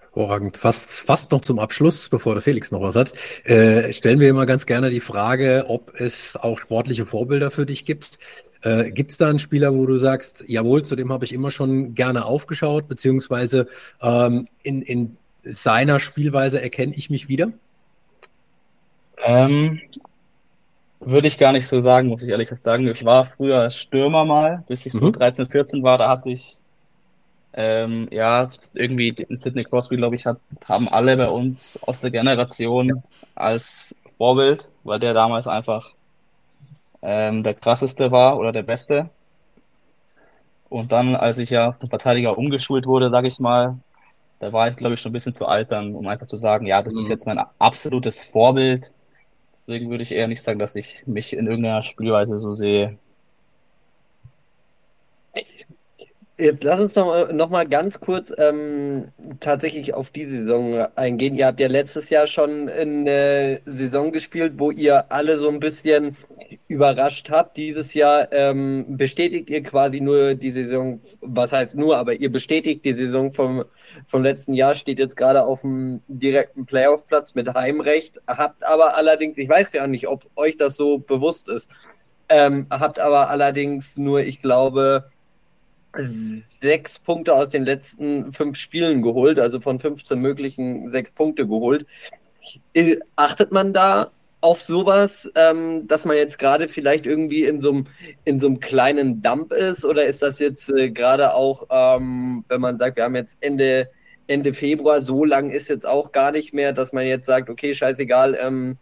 [0.00, 0.56] Hervorragend.
[0.56, 3.12] Fast, fast noch zum Abschluss, bevor der Felix noch was hat,
[3.44, 7.84] äh, stellen wir immer ganz gerne die Frage, ob es auch sportliche Vorbilder für dich
[7.84, 8.18] gibt.
[8.62, 11.50] Äh, gibt es da einen Spieler, wo du sagst, jawohl, zu dem habe ich immer
[11.50, 13.68] schon gerne aufgeschaut, beziehungsweise
[14.00, 15.16] ähm, in, in
[15.52, 17.52] seiner Spielweise erkenne ich mich wieder?
[19.24, 19.80] Ähm,
[21.00, 22.86] würde ich gar nicht so sagen, muss ich ehrlich sagen.
[22.88, 25.12] Ich war früher Stürmer mal, bis ich so mhm.
[25.12, 25.98] 13, 14 war.
[25.98, 26.62] Da hatte ich
[27.56, 32.10] ähm, ja, irgendwie den Sidney Crosby, glaube ich, hat, haben alle bei uns aus der
[32.10, 33.02] Generation
[33.34, 35.94] als Vorbild, weil der damals einfach
[37.02, 39.08] ähm, der krasseste war oder der beste.
[40.68, 43.78] Und dann, als ich ja den Verteidiger umgeschult wurde, sage ich mal,
[44.38, 46.66] da war ich, glaube ich, schon ein bisschen zu alt dann, um einfach zu sagen,
[46.66, 47.00] ja, das mhm.
[47.00, 48.92] ist jetzt mein absolutes Vorbild.
[49.54, 52.98] Deswegen würde ich eher nicht sagen, dass ich mich in irgendeiner Spielweise so sehe.
[56.38, 59.08] Jetzt lass uns noch mal, noch mal ganz kurz ähm,
[59.40, 61.34] tatsächlich auf die Saison eingehen.
[61.34, 66.18] Ihr habt ja letztes Jahr schon eine Saison gespielt, wo ihr alle so ein bisschen
[66.68, 67.56] überrascht habt.
[67.56, 72.84] Dieses Jahr ähm, bestätigt ihr quasi nur die Saison, was heißt nur, aber ihr bestätigt
[72.84, 73.64] die Saison vom,
[74.06, 79.38] vom letzten Jahr, steht jetzt gerade auf dem direkten Playoff-Platz mit Heimrecht, habt aber allerdings,
[79.38, 81.70] ich weiß ja nicht, ob euch das so bewusst ist,
[82.28, 85.10] ähm, habt aber allerdings nur, ich glaube,
[86.60, 91.86] sechs Punkte aus den letzten fünf Spielen geholt, also von 15 möglichen sechs Punkte geholt.
[93.16, 97.86] Achtet man da auf sowas, ähm, dass man jetzt gerade vielleicht irgendwie in so einem
[98.24, 102.96] in kleinen Dump ist oder ist das jetzt äh, gerade auch, ähm, wenn man sagt,
[102.96, 103.90] wir haben jetzt Ende
[104.28, 107.74] Ende Februar, so lang ist jetzt auch gar nicht mehr, dass man jetzt sagt, okay,
[107.74, 108.76] scheißegal, ähm,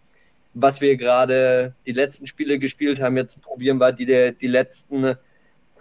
[0.55, 5.17] was wir gerade die letzten Spiele gespielt haben, jetzt probieren wir die die letzten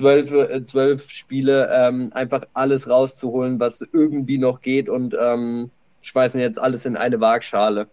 [0.03, 6.39] zwölf, äh, zwölf Spiele ähm, einfach alles rauszuholen, was irgendwie noch geht und ähm, schmeißen
[6.41, 7.87] jetzt alles in eine Waagschale.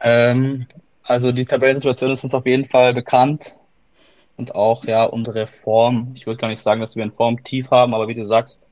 [0.00, 0.66] Ähm,
[1.04, 3.58] also die Tabellensituation ist uns auf jeden Fall bekannt
[4.36, 6.10] und auch ja unsere Form.
[6.14, 8.68] Ich würde gar nicht sagen, dass wir ein Formtief haben, aber wie du sagst,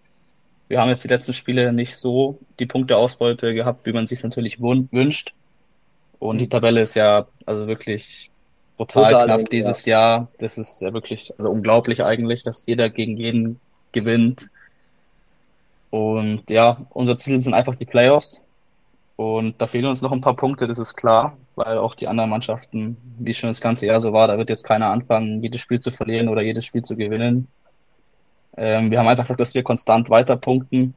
[0.67, 4.61] wir haben jetzt die letzten Spiele nicht so die Punkteausbeute gehabt, wie man sich natürlich
[4.61, 5.35] wünscht.
[6.19, 8.32] Und die Tabelle ist ja also wirklich
[8.77, 10.01] brutal Total knapp dieses ja.
[10.01, 10.29] Jahr.
[10.39, 13.61] Das ist ja wirklich also unglaublich eigentlich, dass jeder gegen jeden
[13.93, 14.49] gewinnt.
[15.91, 18.43] Und ja, unser Ziel sind einfach die Playoffs.
[19.17, 22.31] Und da fehlen uns noch ein paar Punkte, das ist klar, weil auch die anderen
[22.31, 25.81] Mannschaften, wie schon das ganze Jahr so war, da wird jetzt keiner anfangen, jedes Spiel
[25.81, 27.47] zu verlieren oder jedes Spiel zu gewinnen.
[28.57, 30.95] Ähm, wir haben einfach gesagt, dass wir konstant weiter punkten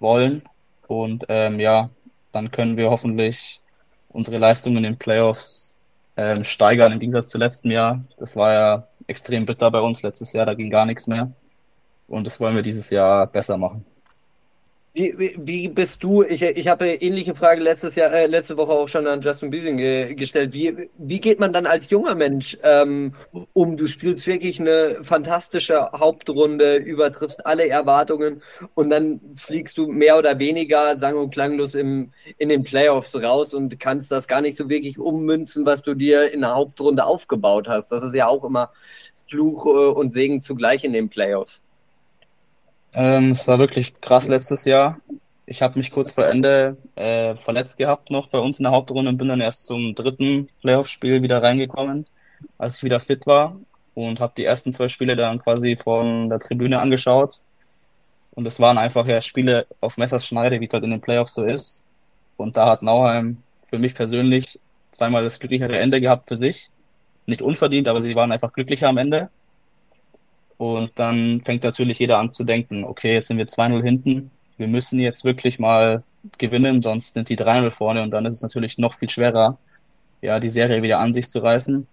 [0.00, 0.42] wollen.
[0.86, 1.90] Und ähm, ja,
[2.32, 3.60] dann können wir hoffentlich
[4.08, 5.73] unsere Leistungen in den Playoffs
[6.16, 8.02] ähm, steigern im Gegensatz zu letztem Jahr.
[8.18, 11.32] Das war ja extrem bitter bei uns letztes Jahr, da ging gar nichts mehr.
[12.06, 13.84] Und das wollen wir dieses Jahr besser machen.
[14.96, 16.22] Wie, wie, wie, bist du?
[16.22, 19.80] Ich, ich habe ähnliche Frage letztes Jahr, äh, letzte Woche auch schon an Justin Biesing
[19.80, 20.52] äh, gestellt.
[20.52, 23.12] Wie, wie geht man dann als junger Mensch ähm,
[23.54, 23.76] um?
[23.76, 28.40] Du spielst wirklich eine fantastische Hauptrunde, übertriffst alle Erwartungen
[28.74, 33.52] und dann fliegst du mehr oder weniger sang- und klanglos im, in den Playoffs raus
[33.52, 37.66] und kannst das gar nicht so wirklich ummünzen, was du dir in der Hauptrunde aufgebaut
[37.66, 37.88] hast.
[37.88, 38.70] Das ist ja auch immer
[39.28, 41.63] Fluch äh, und Segen zugleich in den Playoffs.
[42.94, 45.00] Ähm, es war wirklich krass letztes Jahr.
[45.46, 49.10] Ich habe mich kurz vor Ende äh, verletzt gehabt noch bei uns in der Hauptrunde
[49.10, 52.06] und bin dann erst zum dritten Playoff-Spiel wieder reingekommen,
[52.56, 53.56] als ich wieder fit war
[53.94, 57.40] und habe die ersten zwei Spiele dann quasi von der Tribüne angeschaut.
[58.32, 61.44] Und es waren einfach ja Spiele auf Messerschneide, wie es halt in den Playoffs so
[61.44, 61.84] ist.
[62.36, 64.58] Und da hat Nauheim für mich persönlich
[64.92, 66.70] zweimal das glücklichere Ende gehabt für sich.
[67.26, 69.30] Nicht unverdient, aber sie waren einfach glücklicher am Ende.
[70.58, 74.68] Und dann fängt natürlich jeder an zu denken, okay, jetzt sind wir 2-0 hinten, wir
[74.68, 76.02] müssen jetzt wirklich mal
[76.38, 79.58] gewinnen, sonst sind die 3-0 vorne und dann ist es natürlich noch viel schwerer,
[80.22, 81.86] ja, die Serie wieder an sich zu reißen.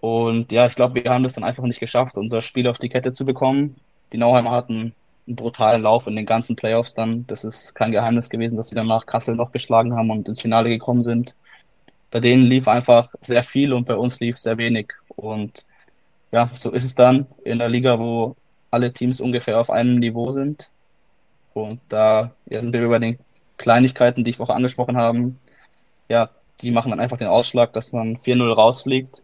[0.00, 2.88] Und ja, ich glaube, wir haben das dann einfach nicht geschafft, unser Spiel auf die
[2.88, 3.76] Kette zu bekommen.
[4.12, 4.94] Die Nauheimer hatten
[5.26, 7.24] einen brutalen Lauf in den ganzen Playoffs dann.
[7.28, 10.42] Das ist kein Geheimnis gewesen, dass sie dann nach Kassel noch geschlagen haben und ins
[10.42, 11.36] Finale gekommen sind.
[12.10, 14.92] Bei denen lief einfach sehr viel und bei uns lief sehr wenig.
[15.08, 15.64] Und
[16.32, 18.36] ja, so ist es dann in der Liga, wo
[18.70, 20.70] alle Teams ungefähr auf einem Niveau sind.
[21.54, 23.18] Und da ja, sind wir über den
[23.58, 25.34] Kleinigkeiten, die ich vorher angesprochen habe.
[26.08, 26.30] Ja,
[26.62, 29.18] die machen dann einfach den Ausschlag, dass man 4-0 rausfliegt.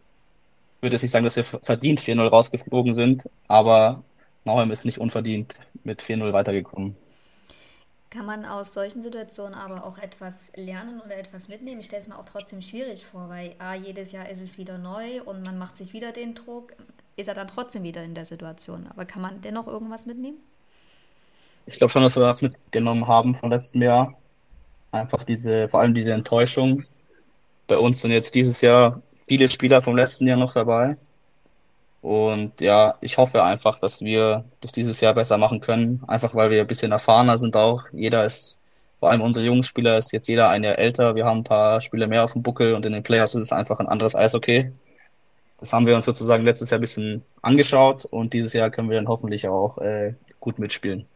[0.77, 4.03] Ich würde jetzt nicht sagen, dass wir verdient 4-0 rausgeflogen sind, aber
[4.45, 6.95] Nauheim ist nicht unverdient mit 4-0 weitergekommen.
[8.11, 11.81] Kann man aus solchen Situationen aber auch etwas lernen oder etwas mitnehmen?
[11.81, 14.79] Ich stelle es mir auch trotzdem schwierig vor, weil A, jedes Jahr ist es wieder
[14.79, 16.73] neu und man macht sich wieder den Druck.
[17.17, 18.87] Ist er dann trotzdem wieder in der Situation?
[18.89, 20.39] Aber kann man dennoch irgendwas mitnehmen?
[21.67, 24.15] Ich glaube schon, dass wir was mitgenommen haben vom letzten Jahr.
[24.91, 26.85] Einfach diese, vor allem diese Enttäuschung.
[27.67, 30.97] Bei uns sind jetzt dieses Jahr viele Spieler vom letzten Jahr noch dabei.
[32.01, 36.03] Und ja, ich hoffe einfach, dass wir das dieses Jahr besser machen können.
[36.07, 37.85] Einfach weil wir ein bisschen erfahrener sind auch.
[37.93, 38.61] Jeder ist,
[39.01, 41.15] vor allem unsere jungen Spieler, ist jetzt jeder ein Jahr älter.
[41.15, 43.53] Wir haben ein paar Spiele mehr auf dem Buckel und in den Playoffs ist es
[43.53, 44.73] einfach ein anderes Eishockey.
[45.61, 48.97] Das haben wir uns sozusagen letztes Jahr ein bisschen angeschaut und dieses Jahr können wir
[48.97, 51.07] dann hoffentlich auch äh, gut mitspielen.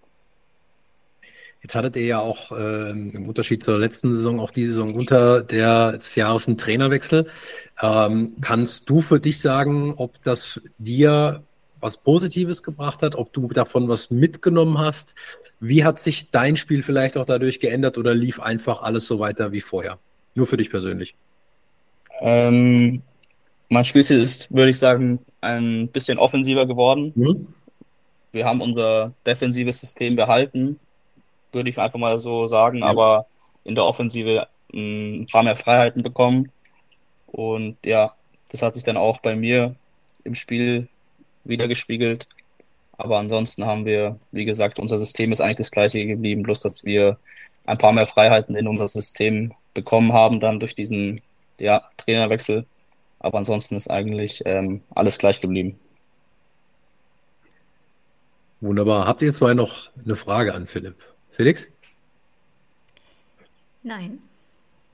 [1.62, 5.42] Jetzt hattet ihr ja auch äh, im Unterschied zur letzten Saison auch die Saison unter
[5.42, 7.29] der, des Jahres einen Trainerwechsel.
[7.81, 11.44] Ähm, kannst du für dich sagen, ob das dir
[11.81, 15.14] was Positives gebracht hat, ob du davon was mitgenommen hast?
[15.61, 19.53] Wie hat sich dein Spiel vielleicht auch dadurch geändert oder lief einfach alles so weiter
[19.53, 19.98] wie vorher?
[20.35, 21.14] Nur für dich persönlich.
[22.20, 23.03] Ähm,
[23.68, 27.12] mein Spiel ist, würde ich sagen, ein bisschen offensiver geworden.
[27.14, 27.46] Mhm.
[28.33, 30.81] Wir haben unser defensives System behalten,
[31.52, 32.86] würde ich einfach mal so sagen, ja.
[32.86, 33.26] aber
[33.64, 36.50] in der Offensive ein paar mehr Freiheiten bekommen.
[37.26, 38.14] Und ja,
[38.48, 39.74] das hat sich dann auch bei mir
[40.24, 40.88] im Spiel
[41.44, 42.28] wiedergespiegelt.
[42.98, 46.84] Aber ansonsten haben wir, wie gesagt, unser System ist eigentlich das gleiche geblieben, bloß dass
[46.84, 47.18] wir
[47.64, 51.20] ein paar mehr Freiheiten in unser System bekommen haben, dann durch diesen
[51.58, 52.66] ja, Trainerwechsel.
[53.18, 55.78] Aber ansonsten ist eigentlich ähm, alles gleich geblieben.
[58.60, 59.06] Wunderbar.
[59.06, 60.96] Habt ihr zwei noch eine Frage an Philipp?
[61.33, 61.66] Felix?
[63.83, 64.21] Nein.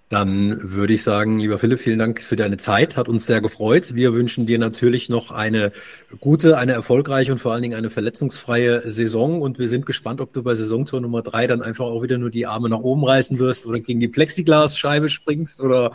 [0.09, 2.97] Dann würde ich sagen, lieber Philipp, vielen Dank für deine Zeit.
[2.97, 3.95] Hat uns sehr gefreut.
[3.95, 5.71] Wir wünschen dir natürlich noch eine
[6.19, 9.43] gute, eine erfolgreiche und vor allen Dingen eine verletzungsfreie Saison.
[9.43, 12.31] Und wir sind gespannt, ob du bei Saisontor Nummer drei dann einfach auch wieder nur
[12.31, 15.93] die Arme nach oben reißen wirst oder gegen die Plexiglasscheibe springst oder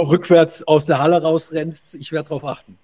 [0.00, 1.96] rückwärts aus der Halle rausrennst.
[1.96, 2.78] Ich werde darauf achten.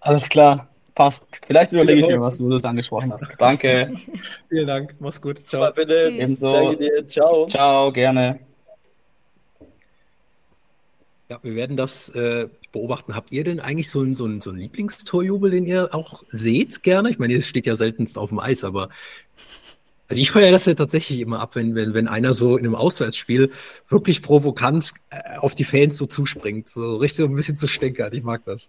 [0.00, 0.68] Alles klar.
[0.94, 1.26] Passt.
[1.46, 3.26] Vielleicht überlege ich mir was, wo du es angesprochen hast.
[3.38, 3.92] Danke.
[4.48, 4.94] Vielen Dank.
[4.98, 5.48] Mach's gut.
[5.48, 5.72] Ciao.
[5.72, 6.10] Bitte.
[6.10, 6.76] Ebenso.
[7.08, 7.46] Ciao.
[7.46, 8.40] Ciao, gerne.
[11.30, 13.16] Ja, wir werden das äh, beobachten.
[13.16, 16.82] Habt ihr denn eigentlich so einen, so, einen, so einen Lieblingstorjubel, den ihr auch seht
[16.82, 17.08] gerne?
[17.08, 18.90] Ich meine, ihr steht ja seltenst auf dem Eis, aber
[20.08, 22.74] also ich feiere das ja tatsächlich immer ab, wenn, wenn, wenn einer so in einem
[22.74, 23.50] Auswärtsspiel
[23.88, 26.68] wirklich provokant äh, auf die Fans so zuspringt.
[26.68, 28.12] So richtig so ein bisschen zu stänkern.
[28.12, 28.68] Ich mag das.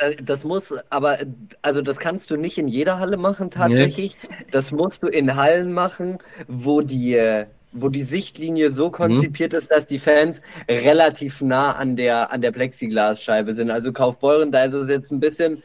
[0.00, 1.18] Äh, das muss, aber,
[1.62, 4.16] also das kannst du nicht in jeder Halle machen tatsächlich.
[4.22, 4.36] Nee.
[4.50, 8.92] Das musst du in Hallen machen, wo die, äh, wo die Sichtlinie so mhm.
[8.92, 9.58] konzipiert mhm.
[9.58, 13.70] ist, dass die Fans relativ nah an der, an der Plexiglasscheibe sind.
[13.70, 15.62] Also Kaufbeuren, da ist es jetzt ein bisschen,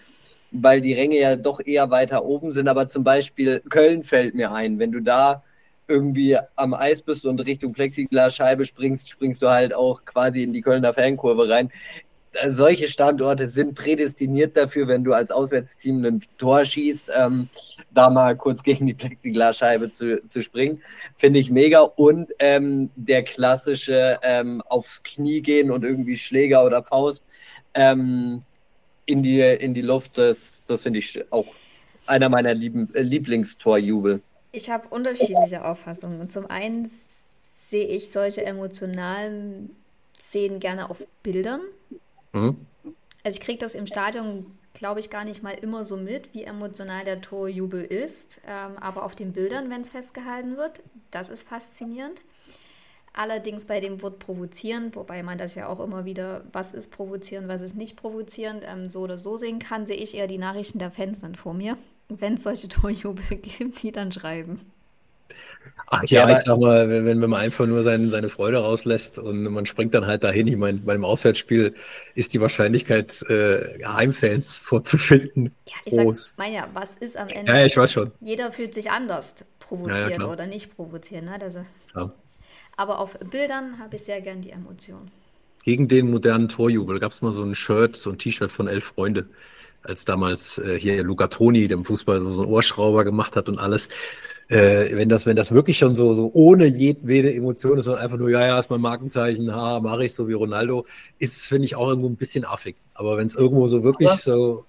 [0.52, 4.52] weil die Ränge ja doch eher weiter oben sind, aber zum Beispiel Köln fällt mir
[4.52, 4.80] ein.
[4.80, 5.44] Wenn du da
[5.88, 10.62] irgendwie am Eis bist und Richtung Plexiglasscheibe springst, springst du halt auch quasi in die
[10.62, 11.72] Kölner Fankurve rein
[12.48, 17.50] solche Standorte sind prädestiniert dafür, wenn du als Auswärtsteam ein Tor schießt, ähm,
[17.92, 20.82] da mal kurz gegen die Plexiglasscheibe zu, zu springen.
[21.18, 21.82] Finde ich mega.
[21.82, 27.26] Und ähm, der klassische ähm, aufs Knie gehen und irgendwie Schläger oder Faust
[27.74, 28.44] ähm,
[29.06, 31.46] in, die, in die Luft, das, das finde ich auch
[32.06, 34.22] einer meiner lieben, äh, Lieblingstorjubel.
[34.52, 36.30] Ich habe unterschiedliche Auffassungen.
[36.30, 36.90] zum einen
[37.68, 39.76] sehe ich solche emotionalen
[40.20, 41.62] Szenen gerne auf Bildern.
[42.36, 42.58] Mhm.
[43.24, 46.44] Also ich kriege das im Stadion, glaube ich, gar nicht mal immer so mit, wie
[46.44, 48.42] emotional der Torjubel ist.
[48.46, 52.22] Ähm, aber auf den Bildern, wenn es festgehalten wird, das ist faszinierend.
[53.14, 57.48] Allerdings bei dem Wort provozieren, wobei man das ja auch immer wieder, was ist provozieren,
[57.48, 60.80] was ist nicht provozieren, ähm, so oder so sehen kann, sehe ich eher die Nachrichten
[60.80, 61.78] der Fans dann vor mir,
[62.10, 64.60] wenn es solche Torjubel gibt, die dann schreiben.
[65.88, 69.20] Ach ja, ja ich sag mal, wenn, wenn man einfach nur sein, seine Freude rauslässt
[69.20, 71.76] und man springt dann halt dahin, ich meine, bei einem Auswärtsspiel
[72.16, 76.28] ist die Wahrscheinlichkeit, äh, Heimfans vorzufinden, ja, ich groß.
[76.30, 77.52] Sag, meine ja, was ist am Ende?
[77.52, 78.12] Ja, ich weiß schon.
[78.20, 81.26] Jeder fühlt sich anders provoziert ja, oder nicht provozieren.
[81.26, 81.38] Ne?
[81.40, 81.56] Das,
[82.78, 85.12] aber auf Bildern habe ich sehr gern die Emotion.
[85.64, 88.84] Gegen den modernen Torjubel gab es mal so ein Shirt, so ein T-Shirt von elf
[88.84, 89.28] Freunde,
[89.82, 93.90] als damals äh, hier Luca Toni, dem Fußball, so einen Ohrschrauber gemacht hat und alles
[94.50, 98.18] äh, wenn das, wenn das wirklich schon so, so ohne jedwede Emotion ist, sondern einfach
[98.18, 100.86] nur, ja, ja, ist mein Markenzeichen, ha, mache ich so wie Ronaldo,
[101.18, 102.76] ist, finde ich, auch irgendwo ein bisschen affig.
[102.94, 104.66] Aber wenn es irgendwo so wirklich aber, so.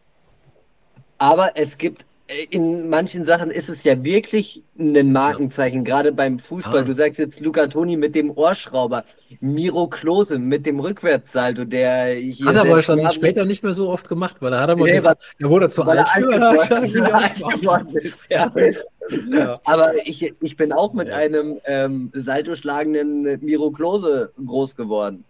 [1.19, 2.05] Aber es gibt
[2.51, 6.81] in manchen Sachen ist es ja wirklich ein Markenzeichen, gerade beim Fußball.
[6.81, 6.83] Ah.
[6.83, 9.05] Du sagst jetzt Luca Toni mit dem Ohrschrauber,
[9.41, 12.47] Miro Klose mit dem Rückwärtssalto, der hier.
[12.47, 14.87] Hat er aber schon später nicht mehr so oft gemacht, weil er hat er mal
[14.87, 16.33] nee, gesagt, er wurde zu alt für.
[18.29, 19.61] ja.
[19.63, 21.17] Aber ich, ich bin auch mit ja.
[21.17, 25.25] einem ähm, Salto schlagenden Miro Klose groß geworden.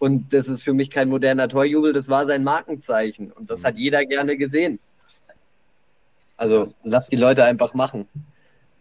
[0.00, 3.30] Und das ist für mich kein moderner Torjubel, das war sein Markenzeichen.
[3.30, 3.66] Und das mhm.
[3.66, 4.80] hat jeder gerne gesehen.
[6.40, 8.08] Also lass die Leute einfach machen.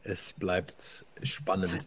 [0.02, 1.86] Es bleibt spannend.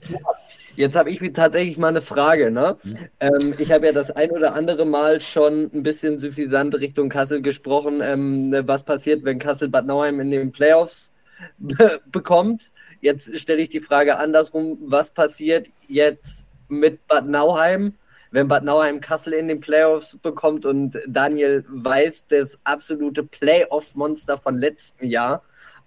[0.76, 2.50] Jetzt habe ich tatsächlich mal eine Frage.
[2.50, 2.76] Ne?
[2.82, 2.98] Hm.
[3.20, 7.40] Ähm, ich habe ja das ein oder andere Mal schon ein bisschen suffisant Richtung Kassel
[7.40, 8.02] gesprochen.
[8.02, 11.10] Ähm, was passiert, wenn Kassel Bad Nauheim in den Playoffs
[12.12, 12.70] bekommt?
[13.00, 14.76] Jetzt stelle ich die Frage andersrum.
[14.82, 17.94] Was passiert jetzt mit Bad Nauheim,
[18.30, 24.58] wenn Bad Nauheim Kassel in den Playoffs bekommt und Daniel Weiß, das absolute Playoff-Monster von
[24.58, 25.42] letztem Jahr,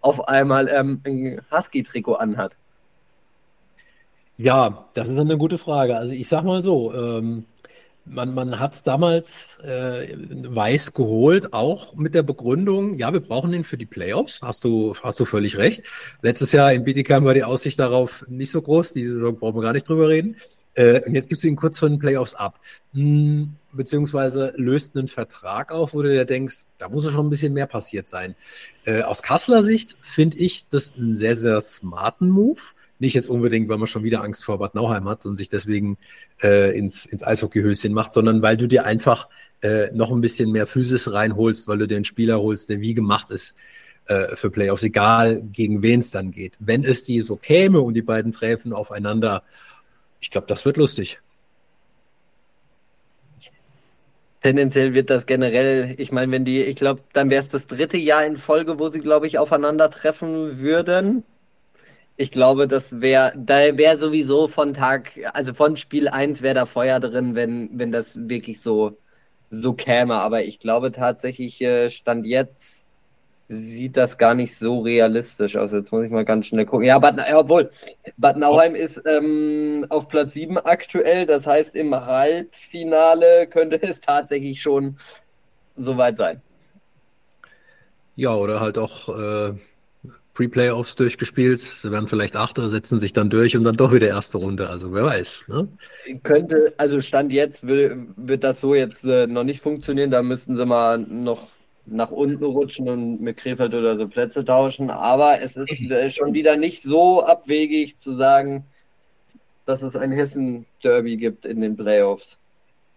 [0.05, 2.55] auf einmal ähm, ein Husky-Trikot anhat?
[4.37, 5.97] Ja, das ist eine gute Frage.
[5.97, 7.45] Also ich sag mal so, ähm,
[8.05, 13.51] man, man hat es damals äh, weiß geholt, auch mit der Begründung, ja, wir brauchen
[13.53, 14.41] ihn für die Playoffs.
[14.43, 15.83] Hast du, hast du völlig recht.
[16.21, 18.93] Letztes Jahr in Bietigheim war die Aussicht darauf nicht so groß.
[18.93, 20.35] Diese Saison brauchen wir gar nicht drüber reden.
[20.75, 22.59] Äh, und jetzt gibst du ihn kurz vor den Playoffs ab.
[22.93, 27.29] Hm, beziehungsweise löst einen Vertrag auf, wo du dir denkst, da muss ja schon ein
[27.29, 28.35] bisschen mehr passiert sein.
[28.85, 32.61] Äh, aus Kasseler Sicht finde ich das einen sehr, sehr smarten Move.
[32.99, 35.97] Nicht jetzt unbedingt, weil man schon wieder Angst vor Bad Nauheim hat und sich deswegen
[36.41, 39.27] äh, ins, ins Eishockeyhöschen macht, sondern weil du dir einfach
[39.61, 42.93] äh, noch ein bisschen mehr Physis reinholst, weil du dir einen Spieler holst, der wie
[42.93, 43.55] gemacht ist
[44.07, 46.53] äh, für Playoffs, egal gegen wen es dann geht.
[46.59, 49.43] Wenn es die so käme und die beiden treffen aufeinander,
[50.25, 51.19] ich glaube, das wird lustig.
[54.41, 57.97] Tendenziell wird das generell, ich meine, wenn die, ich glaube, dann wäre es das dritte
[57.97, 61.23] Jahr in Folge, wo sie, glaube ich, aufeinandertreffen würden.
[62.17, 66.65] Ich glaube, das wäre, da wäre sowieso von Tag, also von Spiel 1 wäre da
[66.65, 68.97] Feuer drin, wenn, wenn das wirklich so,
[69.51, 70.15] so käme.
[70.15, 72.84] Aber ich glaube tatsächlich, äh, Stand jetzt
[73.47, 75.71] sieht das gar nicht so realistisch aus.
[75.71, 76.85] Jetzt muss ich mal ganz schnell gucken.
[76.85, 77.69] Ja, Bad, obwohl,
[78.17, 81.25] Bad Nauheim ist ähm, auf Platz 7 aktuell.
[81.25, 84.97] Das heißt, im Halbfinale könnte es tatsächlich schon
[85.75, 86.41] soweit sein.
[88.15, 89.53] Ja, oder halt auch äh,
[90.33, 91.59] Pre-Playoffs durchgespielt.
[91.59, 94.69] Sie werden vielleicht Achter, setzen sich dann durch und dann doch wieder erste Runde.
[94.69, 95.45] Also wer weiß.
[95.49, 95.67] Ne?
[96.23, 100.11] Könnte, also Stand jetzt will, wird das so jetzt äh, noch nicht funktionieren.
[100.11, 101.49] Da müssten sie mal noch
[101.85, 104.89] nach unten rutschen und mit Krefeld oder so Plätze tauschen.
[104.89, 108.65] Aber es ist äh, schon wieder nicht so abwegig zu sagen,
[109.65, 112.39] dass es ein Hessen-Derby gibt in den Playoffs.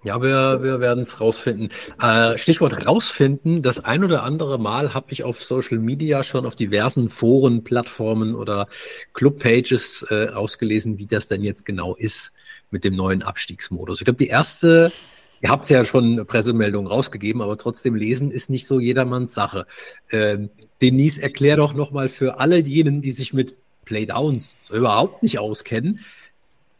[0.04, 1.70] Ja, wir, wir werden es rausfinden.
[2.00, 3.62] Äh, Stichwort rausfinden.
[3.62, 8.36] Das ein oder andere Mal habe ich auf Social Media schon auf diversen Foren, Plattformen
[8.36, 8.68] oder
[9.12, 12.32] Clubpages äh, ausgelesen, wie das denn jetzt genau ist
[12.70, 14.00] mit dem neuen Abstiegsmodus.
[14.00, 14.92] Ich glaube, die erste
[15.40, 19.66] Ihr habt ja schon Pressemeldungen rausgegeben, aber trotzdem lesen ist nicht so jedermanns Sache.
[20.10, 25.38] Ähm, Denise, erklär doch nochmal für alle jenen, die sich mit Playdowns so überhaupt nicht
[25.38, 26.00] auskennen,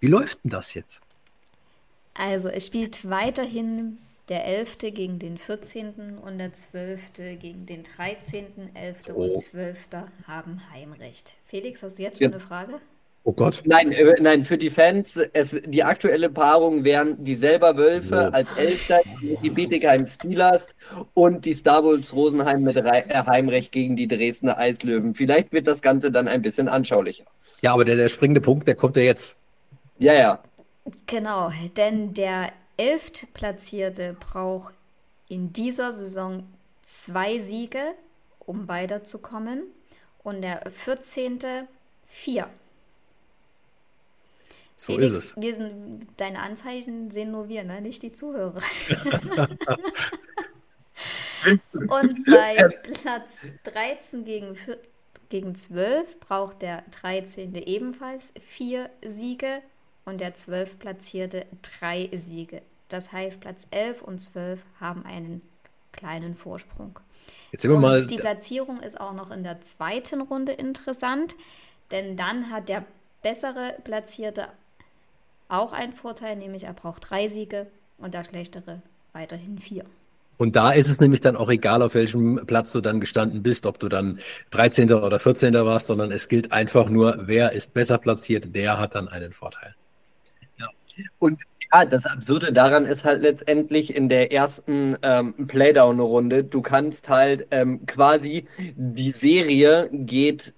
[0.01, 1.01] wie läuft denn das jetzt?
[2.15, 3.99] Also es spielt weiterhin
[4.29, 4.79] der 11.
[4.79, 6.19] gegen den 14.
[6.19, 7.01] und der 12.
[7.41, 8.75] gegen den 13.
[8.75, 8.97] 11.
[9.15, 9.23] Oh.
[9.23, 9.79] und 12.
[10.27, 11.35] haben Heimrecht.
[11.47, 12.37] Felix, hast du jetzt schon ja.
[12.37, 12.81] eine Frage?
[13.25, 13.63] Oh Gott.
[13.67, 18.35] Nein, äh, nein, für die Fans, es, die aktuelle Paarung wären die selber Wölfe oh.
[18.35, 19.01] als Elfter,
[19.43, 20.69] die Bietigheim Steelers
[21.15, 25.15] und die Star Wars Rosenheim mit Re äh, Heimrecht gegen die Dresdner Eislöwen.
[25.15, 27.25] Vielleicht wird das Ganze dann ein bisschen anschaulicher.
[27.61, 29.37] Ja, aber der, der springende Punkt, der kommt ja jetzt.
[29.99, 30.43] Ja, ja.
[31.07, 34.73] Genau, denn der Elftplatzierte braucht
[35.29, 36.45] in dieser Saison
[36.85, 37.93] zwei Siege,
[38.39, 39.65] um weiterzukommen.
[40.23, 41.39] Und der 14.
[42.07, 42.49] vier.
[44.79, 45.37] So Felix, ist es.
[45.37, 47.81] Wir sind, deine Anzeichen sehen nur wir, ne?
[47.81, 48.63] nicht die Zuhörer.
[51.89, 54.57] Und bei Platz 13 gegen,
[55.31, 57.57] gegen 12 braucht der 13.
[57.57, 59.63] ebenfalls vier Siege
[60.05, 61.47] und der 12 platzierte
[61.81, 62.63] drei Siege.
[62.89, 65.43] Das heißt, Platz 11 und 12 haben einen
[65.91, 67.01] kleinen Vorsprung.
[67.51, 71.35] Jetzt sind wir mal die Platzierung ist auch noch in der zweiten Runde interessant,
[71.91, 72.85] denn dann hat der
[73.23, 74.49] bessere Platzierte
[75.49, 77.67] auch einen Vorteil, nämlich er braucht drei Siege
[77.99, 78.83] und der schlechtere
[79.13, 79.85] weiterhin vier.
[80.37, 83.67] Und da ist es nämlich dann auch egal, auf welchem Platz du dann gestanden bist,
[83.67, 84.21] ob du dann
[84.53, 84.93] 13.
[84.93, 85.53] oder 14.
[85.53, 89.75] warst, sondern es gilt einfach nur, wer ist besser platziert, der hat dann einen Vorteil.
[90.59, 90.69] Ja.
[91.19, 91.41] Und
[91.73, 97.47] ja, das Absurde daran ist halt letztendlich in der ersten ähm, Playdown-Runde, du kannst halt
[97.51, 98.47] ähm, quasi,
[98.77, 100.55] die Serie geht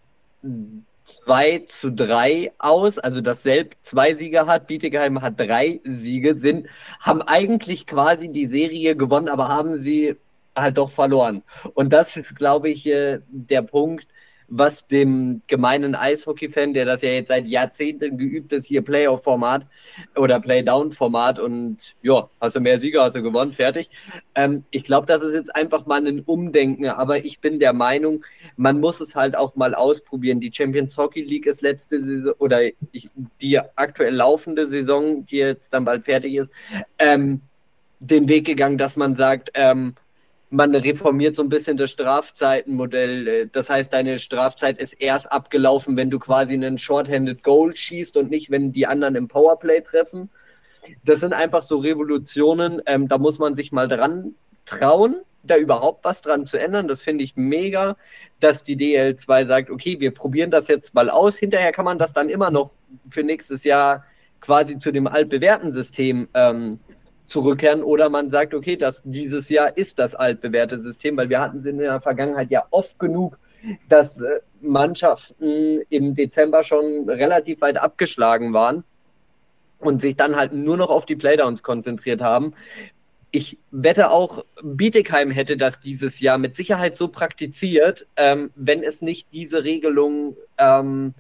[1.17, 6.67] 2 zu 3 aus, also dass Selb zwei Siege hat, Bietigheim hat drei Siege, sind,
[7.01, 10.17] haben eigentlich quasi die Serie gewonnen, aber haben sie
[10.57, 11.43] halt doch verloren.
[11.75, 14.07] Und das ist, glaube ich, äh, der Punkt,
[14.51, 19.67] was dem gemeinen Eishockey-Fan, der das ja jetzt seit Jahrzehnten geübt ist, hier Playoff-Format
[20.17, 23.89] oder Playdown-Format und ja, hast du mehr Sieger, hast du gewonnen, fertig.
[24.35, 28.25] Ähm, ich glaube, das ist jetzt einfach mal ein Umdenken, aber ich bin der Meinung,
[28.57, 30.41] man muss es halt auch mal ausprobieren.
[30.41, 33.09] Die Champions Hockey League ist letzte Saison oder ich,
[33.41, 36.53] die aktuell laufende Saison, die jetzt dann bald fertig ist,
[36.99, 37.43] ähm,
[38.01, 39.95] den Weg gegangen, dass man sagt, ähm,
[40.51, 43.29] man reformiert so ein bisschen das Strafzeitenmodell.
[43.29, 48.17] Äh, das heißt, deine Strafzeit ist erst abgelaufen, wenn du quasi einen Shorthanded Goal schießt
[48.17, 50.29] und nicht, wenn die anderen im Powerplay treffen.
[51.05, 54.35] Das sind einfach so Revolutionen, ähm, da muss man sich mal dran
[54.67, 56.89] trauen, da überhaupt was dran zu ändern.
[56.89, 57.97] Das finde ich mega,
[58.41, 61.39] dass die DL2 sagt, okay, wir probieren das jetzt mal aus.
[61.39, 62.73] Hinterher kann man das dann immer noch
[63.09, 64.05] für nächstes Jahr
[64.41, 66.81] quasi zu dem altbewährten System ähm,
[67.31, 71.59] zurückkehren oder man sagt, okay, das, dieses Jahr ist das altbewährte System, weil wir hatten
[71.59, 73.39] es in der Vergangenheit ja oft genug,
[73.89, 78.83] dass äh, Mannschaften im Dezember schon relativ weit abgeschlagen waren
[79.79, 82.53] und sich dann halt nur noch auf die Playdowns konzentriert haben.
[83.31, 89.03] Ich wette auch, Bietigheim hätte das dieses Jahr mit Sicherheit so praktiziert, ähm, wenn es
[89.03, 91.15] nicht diese Regelung ähm,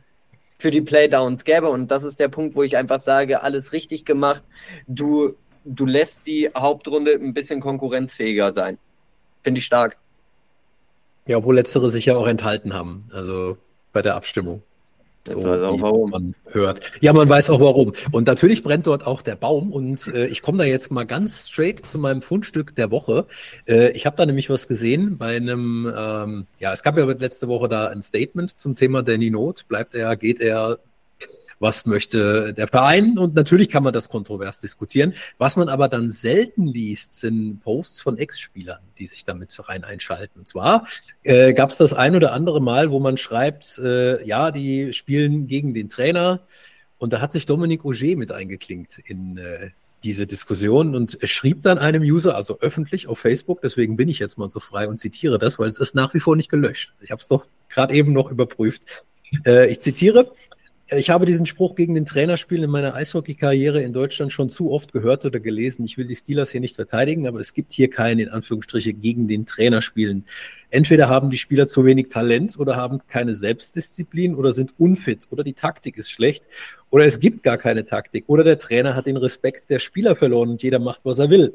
[0.58, 1.70] für die Playdowns gäbe.
[1.70, 4.42] Und das ist der Punkt, wo ich einfach sage, alles richtig gemacht.
[4.88, 8.78] Du du lässt die Hauptrunde ein bisschen konkurrenzfähiger sein.
[9.42, 9.96] Finde ich stark.
[11.26, 13.56] Ja, obwohl letztere sich ja auch enthalten haben, also
[13.92, 14.62] bei der Abstimmung.
[15.24, 16.10] Das so, weiß auch warum.
[16.10, 16.80] Man hört.
[17.00, 17.92] Ja, man weiß auch warum.
[18.10, 19.70] Und natürlich brennt dort auch der Baum.
[19.70, 23.26] Und äh, ich komme da jetzt mal ganz straight zu meinem Fundstück der Woche.
[23.66, 27.48] Äh, ich habe da nämlich was gesehen bei einem, ähm, ja, es gab ja letzte
[27.48, 29.66] Woche da ein Statement zum Thema Danny Not.
[29.68, 30.78] Bleibt er, geht er,
[31.60, 35.14] was möchte der Verein und natürlich kann man das kontrovers diskutieren.
[35.38, 40.40] Was man aber dann selten liest, sind Posts von Ex-Spielern, die sich damit rein einschalten.
[40.40, 40.86] Und zwar
[41.22, 45.46] äh, gab es das ein oder andere Mal, wo man schreibt, äh, ja, die spielen
[45.46, 46.40] gegen den Trainer
[46.96, 49.70] und da hat sich Dominik Auger mit eingeklinkt in äh,
[50.02, 54.38] diese Diskussion und schrieb dann einem User, also öffentlich auf Facebook, deswegen bin ich jetzt
[54.38, 56.94] mal so frei und zitiere das, weil es ist nach wie vor nicht gelöscht.
[57.02, 58.82] Ich habe es doch gerade eben noch überprüft.
[59.44, 60.32] Äh, ich zitiere,
[60.96, 64.92] ich habe diesen Spruch gegen den Trainerspiel in meiner Eishockey-Karriere in Deutschland schon zu oft
[64.92, 65.84] gehört oder gelesen.
[65.84, 69.28] Ich will die Steelers hier nicht verteidigen, aber es gibt hier keinen, in Anführungsstriche, gegen
[69.28, 70.24] den Trainer spielen.
[70.70, 75.44] Entweder haben die Spieler zu wenig Talent oder haben keine Selbstdisziplin oder sind unfit oder
[75.44, 76.46] die Taktik ist schlecht
[76.90, 80.50] oder es gibt gar keine Taktik oder der Trainer hat den Respekt der Spieler verloren
[80.50, 81.54] und jeder macht, was er will.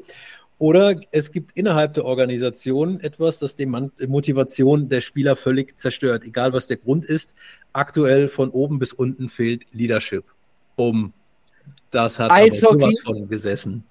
[0.58, 6.52] Oder es gibt innerhalb der Organisation etwas, das die Motivation der Spieler völlig zerstört, egal
[6.54, 7.34] was der Grund ist.
[7.74, 10.24] Aktuell von oben bis unten fehlt Leadership.
[10.76, 11.12] Um.
[11.90, 13.84] Das hat Eishockey, sowas von gesessen.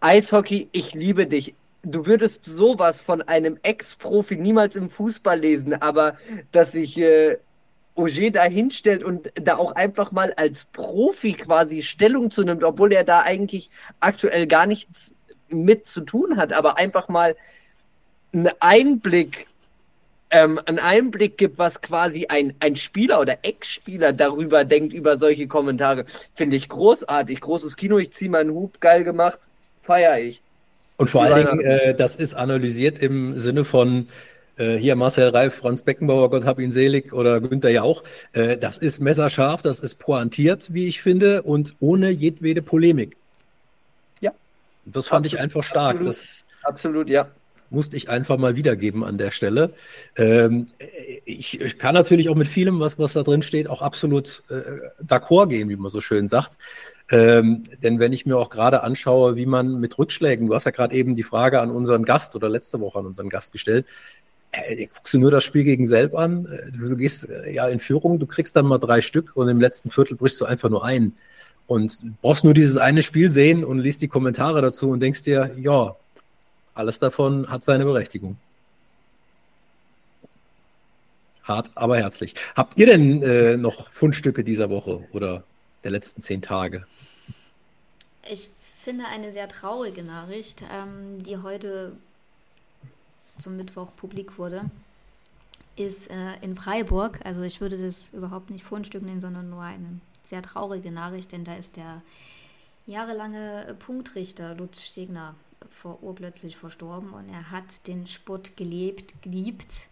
[0.00, 1.54] Eishockey, ich liebe dich.
[1.82, 6.16] Du würdest sowas von einem Ex-Profi niemals im Fußball lesen, aber
[6.52, 7.38] dass sich äh,
[7.94, 12.92] Auger da hinstellt und da auch einfach mal als Profi quasi Stellung zu nimmt, obwohl
[12.92, 13.70] er da eigentlich
[14.00, 15.14] aktuell gar nichts
[15.52, 17.36] mit zu tun hat, aber einfach mal
[18.32, 19.46] einen Einblick,
[20.30, 25.46] ähm, einen Einblick gibt, was quasi ein, ein Spieler oder Ex-Spieler darüber denkt, über solche
[25.46, 27.40] Kommentare, finde ich großartig.
[27.40, 29.38] Großes Kino, ich ziehe meinen Hub, geil gemacht,
[29.82, 30.40] feiere ich.
[30.96, 34.06] Und vor allen Dingen, äh, das ist analysiert im Sinne von,
[34.56, 38.02] äh, hier Marcel Reif, Franz Beckenbauer, Gott hab ihn selig oder Günther Jauch.
[38.32, 43.16] Äh, das ist messerscharf, das ist pointiert, wie ich finde, und ohne jedwede Polemik.
[44.84, 45.90] Das fand absolut, ich einfach stark.
[45.90, 47.28] Absolut, das absolut, ja.
[47.70, 49.72] Musste ich einfach mal wiedergeben an der Stelle.
[50.14, 50.66] Ähm,
[51.24, 54.62] ich, ich, kann natürlich auch mit vielem, was, was da drin steht, auch absolut äh,
[55.02, 56.58] d'accord gehen, wie man so schön sagt.
[57.10, 60.70] Ähm, denn wenn ich mir auch gerade anschaue, wie man mit Rückschlägen, du hast ja
[60.70, 63.86] gerade eben die Frage an unseren Gast oder letzte Woche an unseren Gast gestellt,
[64.52, 67.80] äh, guckst du nur das Spiel gegen Selb an, äh, du gehst äh, ja in
[67.80, 70.84] Führung, du kriegst dann mal drei Stück und im letzten Viertel brichst du einfach nur
[70.84, 71.16] ein.
[71.66, 75.54] Und brauchst nur dieses eine Spiel sehen und liest die Kommentare dazu und denkst dir,
[75.56, 75.96] ja,
[76.74, 78.36] alles davon hat seine Berechtigung.
[81.44, 82.34] Hart, aber herzlich.
[82.54, 85.44] Habt ihr denn äh, noch Fundstücke dieser Woche oder
[85.82, 86.86] der letzten zehn Tage?
[88.30, 88.48] Ich
[88.82, 91.92] finde eine sehr traurige Nachricht, ähm, die heute
[93.38, 94.70] zum Mittwoch publik wurde,
[95.76, 97.20] ist äh, in Freiburg.
[97.24, 101.44] Also ich würde das überhaupt nicht Fundstück nennen, sondern nur eine sehr traurige Nachricht, denn
[101.44, 102.02] da ist der
[102.86, 105.34] jahrelange Punktrichter Lutz Stegner
[105.70, 109.88] vor urplötzlich verstorben und er hat den Sport gelebt, geliebt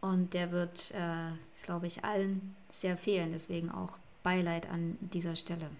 [0.00, 1.32] und der wird, äh,
[1.62, 3.32] glaube ich, allen sehr fehlen.
[3.32, 5.70] Deswegen auch Beileid an dieser Stelle.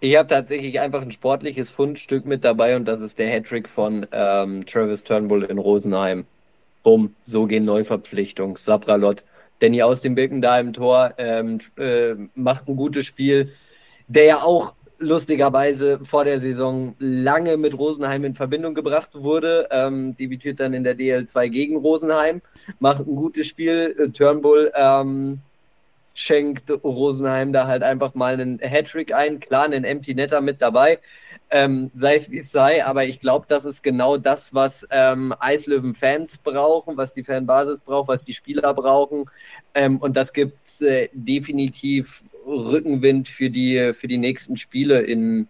[0.00, 4.06] Ich habe tatsächlich einfach ein sportliches Fundstück mit dabei und das ist der Hattrick von
[4.10, 6.26] ähm, Travis Turnbull in Rosenheim.
[6.82, 8.56] Bumm, so gehen Neuverpflichtungen.
[8.56, 9.24] Sabralot,
[9.60, 13.52] Danny aus dem Birken da im Tor, ähm, äh, macht ein gutes Spiel,
[14.08, 19.68] der ja auch lustigerweise vor der Saison lange mit Rosenheim in Verbindung gebracht wurde.
[19.70, 22.40] Ähm, debütiert dann in der DL2 gegen Rosenheim,
[22.78, 23.94] macht ein gutes Spiel.
[23.98, 25.40] Äh, Turnbull ähm,
[26.14, 29.40] schenkt Rosenheim da halt einfach mal einen Hattrick ein.
[29.40, 30.98] Klar, einen Empty Netter mit dabei.
[31.50, 35.34] Ähm, sei es wie es sei, aber ich glaube, das ist genau das, was ähm,
[35.38, 39.26] Eislöwen-Fans brauchen, was die Fanbasis braucht, was die Spieler brauchen.
[39.74, 45.46] Ähm, und das gibt äh, definitiv Rückenwind für die, für die nächsten Spiele in,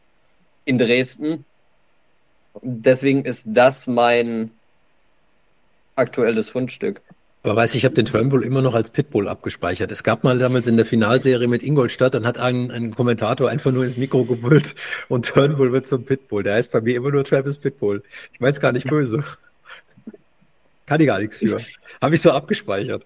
[0.65, 1.45] in Dresden.
[2.61, 4.51] Deswegen ist das mein
[5.95, 7.01] aktuelles Fundstück.
[7.45, 9.91] Aber weiß ich, ich habe den Turnbull immer noch als Pitbull abgespeichert.
[9.91, 13.73] Es gab mal damals in der Finalserie mit Ingolstadt, dann hat ein, ein Kommentator einfach
[13.73, 14.77] nur ins Mikro gebrüllt
[15.09, 16.45] und Turnbull wird zum Pitbull.
[16.45, 18.05] Der heißt bei mir immer nur Travis Pitbull.
[18.33, 19.25] Ich meine es gar nicht böse.
[20.87, 21.59] Kann ich gar nichts für.
[22.01, 23.05] Habe ich so abgespeichert.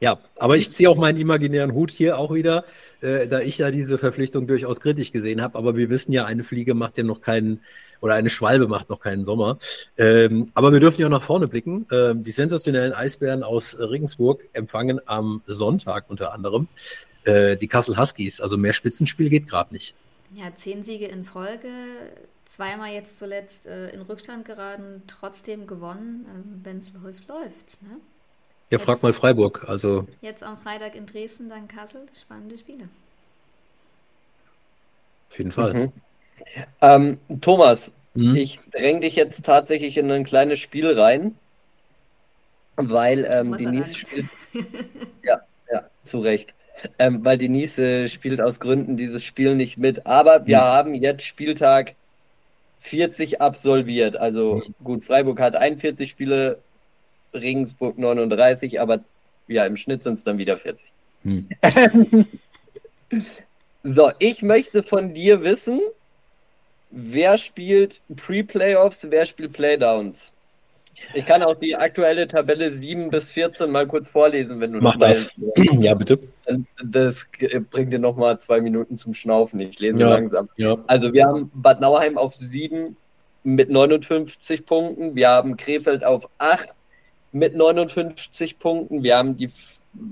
[0.00, 2.64] Ja, aber ich ziehe auch meinen imaginären Hut hier auch wieder,
[3.00, 5.58] äh, da ich ja diese Verpflichtung durchaus kritisch gesehen habe.
[5.58, 7.60] Aber wir wissen ja, eine Fliege macht ja noch keinen,
[8.00, 9.58] oder eine Schwalbe macht noch keinen Sommer.
[9.96, 11.86] Ähm, aber wir dürfen ja nach vorne blicken.
[11.90, 16.68] Ähm, die sensationellen Eisbären aus Regensburg empfangen am Sonntag unter anderem
[17.24, 18.40] äh, die Kassel Huskies.
[18.40, 19.94] Also mehr Spitzenspiel geht gerade nicht.
[20.34, 21.70] Ja, zehn Siege in Folge,
[22.44, 26.26] zweimal jetzt zuletzt äh, in Rückstand geraten, trotzdem gewonnen.
[26.34, 27.82] Ähm, Wenn es läuft, läuft's.
[27.82, 27.96] Ne?
[28.70, 29.64] Ja, jetzt, frag mal Freiburg.
[29.66, 32.02] Also jetzt am Freitag in Dresden, dann Kassel.
[32.20, 32.88] Spannende Spiele.
[35.30, 35.74] Auf jeden Fall.
[35.74, 35.92] Mhm.
[36.80, 38.36] Ähm, Thomas, mhm.
[38.36, 41.36] ich dränge dich jetzt tatsächlich in ein kleines Spiel rein,
[42.76, 44.26] weil ähm, Denise spielt.
[45.22, 45.40] ja,
[45.70, 46.52] ja, zu Recht.
[46.98, 50.06] Ähm, weil Denise äh, spielt aus Gründen dieses Spiel nicht mit.
[50.06, 50.62] Aber wir mhm.
[50.62, 51.94] haben jetzt Spieltag
[52.80, 54.16] 40 absolviert.
[54.16, 54.84] Also mhm.
[54.84, 56.58] gut, Freiburg hat 41 Spiele
[57.34, 59.00] Regensburg 39, aber
[59.46, 60.90] ja, im Schnitt sind es dann wieder 40.
[61.24, 61.48] Hm.
[63.84, 65.80] so, ich möchte von dir wissen,
[66.90, 70.32] wer spielt Pre-Playoffs, wer spielt Playdowns?
[71.14, 74.96] Ich kann auch die aktuelle Tabelle 7 bis 14 mal kurz vorlesen, wenn du Mach
[74.96, 75.28] das.
[75.78, 76.18] ja, bitte.
[76.84, 77.24] Das
[77.70, 79.60] bringt dir nochmal zwei Minuten zum Schnaufen.
[79.60, 80.48] Ich lese ja, langsam.
[80.56, 80.76] Ja.
[80.86, 82.96] Also wir haben Bad Nauheim auf 7
[83.44, 85.14] mit 59 Punkten.
[85.14, 86.68] Wir haben Krefeld auf 8
[87.32, 89.02] mit 59 Punkten.
[89.02, 89.50] Wir haben die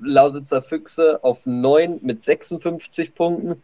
[0.02, 3.62] Lausitzer Füchse auf 9 mit 56 Punkten.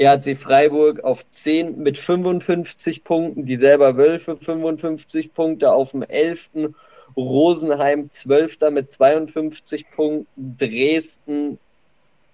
[0.00, 3.44] RC Freiburg auf 10 mit 55 Punkten.
[3.44, 6.72] Die selber Wölfe 55 Punkte auf dem 11.
[7.16, 8.70] Rosenheim 12.
[8.70, 10.56] mit 52 Punkten.
[10.58, 11.58] Dresden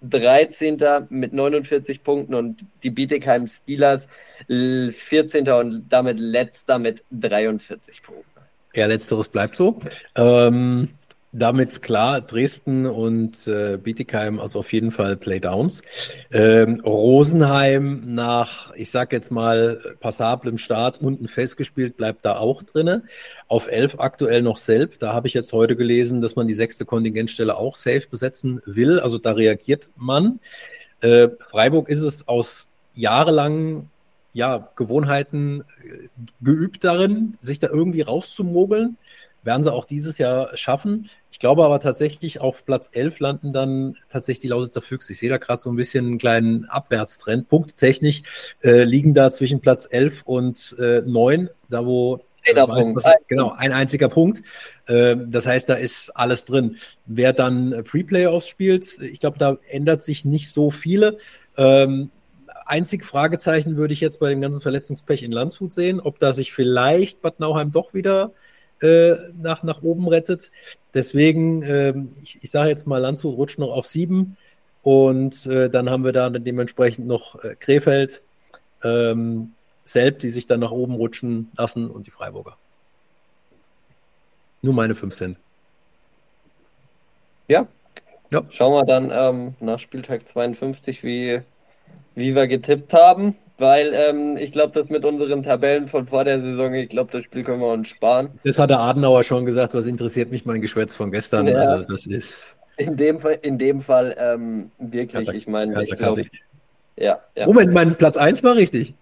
[0.02, 1.06] 13.
[1.08, 4.08] mit 49 Punkten und die Bietigheim Steelers
[4.48, 5.48] 14.
[5.48, 8.35] und damit letzter mit 43 Punkten.
[8.76, 9.80] Ja, letzteres bleibt so.
[10.14, 10.90] Ähm,
[11.32, 15.82] damit klar, Dresden und äh, Bietigheim, also auf jeden Fall Playdowns.
[16.30, 23.04] Ähm, Rosenheim nach, ich sag jetzt mal, passablem Start, unten festgespielt, bleibt da auch drinne.
[23.48, 24.98] Auf elf aktuell noch Selb.
[24.98, 29.00] Da habe ich jetzt heute gelesen, dass man die sechste Kontingentstelle auch safe besetzen will.
[29.00, 30.40] Also da reagiert man.
[31.00, 33.90] Äh, Freiburg ist es aus jahrelangen
[34.36, 36.08] ja, Gewohnheiten äh,
[36.42, 38.98] geübt darin, sich da irgendwie rauszumogeln.
[39.42, 41.08] Werden sie auch dieses Jahr schaffen.
[41.30, 45.12] Ich glaube aber tatsächlich auf Platz 11 landen dann tatsächlich die Lausitzer Füchse.
[45.12, 47.48] Ich sehe da gerade so ein bisschen einen kleinen Abwärtstrend.
[47.48, 48.24] Punkttechnisch
[48.62, 53.52] äh, liegen da zwischen Platz 11 und äh, 9, da wo äh, weiß, was, genau,
[53.52, 54.42] ein einziger Punkt.
[54.86, 56.76] Äh, das heißt, da ist alles drin.
[57.06, 61.16] Wer dann Pre-Playoffs spielt, ich glaube, da ändert sich nicht so viele.
[62.66, 66.52] Einzig Fragezeichen würde ich jetzt bei dem ganzen Verletzungspech in Landshut sehen, ob da sich
[66.52, 68.32] vielleicht Bad Nauheim doch wieder
[68.80, 70.50] äh, nach, nach oben rettet.
[70.92, 74.36] Deswegen, äh, ich, ich sage jetzt mal, Landshut rutscht noch auf sieben
[74.82, 78.22] und äh, dann haben wir da dementsprechend noch äh, Krefeld,
[78.82, 79.52] ähm,
[79.84, 82.56] Selb, die sich dann nach oben rutschen lassen und die Freiburger.
[84.60, 85.38] Nur meine fünf Cent.
[87.46, 87.68] Ja.
[88.30, 88.42] ja.
[88.50, 91.42] Schauen wir dann ähm, nach Spieltag 52, wie,
[92.16, 93.36] wie wir getippt haben.
[93.58, 97.24] Weil ähm, ich glaube, das mit unseren Tabellen von vor der Saison, ich glaube, das
[97.24, 98.38] Spiel können wir uns sparen.
[98.44, 101.46] Das hat der Adenauer schon gesagt, was interessiert mich mein Geschwätz von gestern.
[101.46, 101.54] Ja.
[101.54, 102.54] Also das ist.
[102.76, 106.18] In dem Fall, in dem Fall ähm, wirklich, ich meine, ich glaub,
[106.96, 107.46] ja, ja.
[107.46, 108.92] Moment, mein Platz 1 war richtig.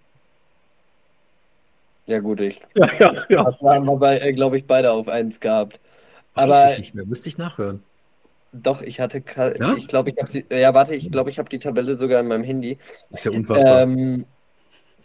[2.06, 2.60] Ja, gut, ich.
[2.76, 3.44] Ja, ja, ja.
[3.44, 5.80] Das haben wir, äh, glaube ich, beide auf 1 gehabt.
[6.34, 6.52] Aber.
[6.52, 7.82] Weiß ich nicht mehr, müsste ich nachhören.
[8.54, 9.74] Doch, ich hatte, ja?
[9.76, 12.28] ich glaube, ich habe sie, ja, warte, ich glaube, ich habe die Tabelle sogar in
[12.28, 12.78] meinem Handy.
[13.10, 13.82] ist ja unfassbar.
[13.82, 14.26] Ähm,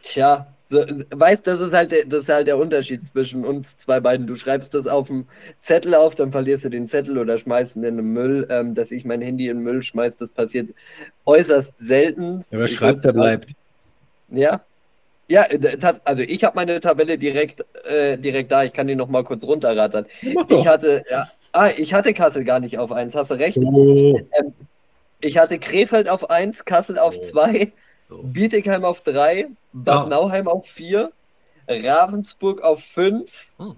[0.04, 4.00] tja, so, weißt, das ist halt, der, das ist halt der Unterschied zwischen uns zwei
[4.00, 4.28] beiden.
[4.28, 5.26] Du schreibst das auf dem
[5.60, 8.48] Zettel auf, dann verlierst du den Zettel oder schmeißt ihn in den Müll.
[8.52, 10.70] Ähm, dass ich mein Handy in den Müll schmeiß, das passiert
[11.26, 12.46] äußerst selten.
[12.52, 13.56] Ja, wer schreibt, der bleibt.
[14.30, 14.62] Ja,
[15.30, 15.46] ja,
[16.06, 18.64] also ich habe meine Tabelle direkt, äh, direkt da.
[18.64, 20.08] Ich kann die noch mal kurz runterrattern.
[20.22, 21.30] Ich hatte, ja,
[21.60, 23.58] ah, ich hatte Kassel gar nicht auf 1, hast du recht.
[23.58, 24.20] Oh.
[24.40, 24.54] Ähm,
[25.22, 27.72] ich hatte Krefeld auf 1, Kassel auf 2,
[28.10, 28.16] oh.
[28.24, 30.10] Bietigheim auf 3, Bad oh.
[30.10, 31.12] Nauheim auf 4,
[31.68, 33.76] Ravensburg auf 5, hm.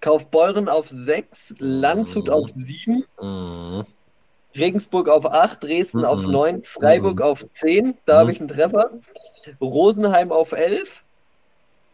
[0.00, 2.32] Kaufbeuren auf 6, Landshut hm.
[2.32, 3.84] auf 7, hm.
[4.54, 6.04] Regensburg auf 8, Dresden mhm.
[6.04, 7.22] auf 9, Freiburg mhm.
[7.22, 8.18] auf 10, da mhm.
[8.18, 8.90] habe ich einen Treffer.
[9.60, 11.02] Rosenheim auf 11,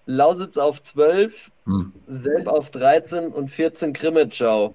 [0.08, 1.92] Lausitz auf 12, mhm.
[2.06, 4.74] Selb auf 13 und 14 Krimitschau.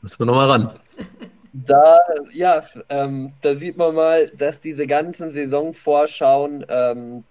[0.00, 0.80] Müssen wir nochmal ran.
[1.56, 2.00] Da,
[2.32, 7.22] ja, ähm, da sieht man mal, dass diese ganzen Saisonvorschauen ähm,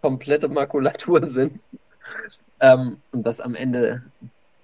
[0.00, 1.60] komplette Makulatur sind.
[2.60, 4.04] Ähm, und dass am Ende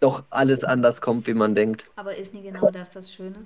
[0.01, 1.85] doch alles anders kommt, wie man denkt.
[1.97, 3.45] Aber ist nie genau das das Schöne?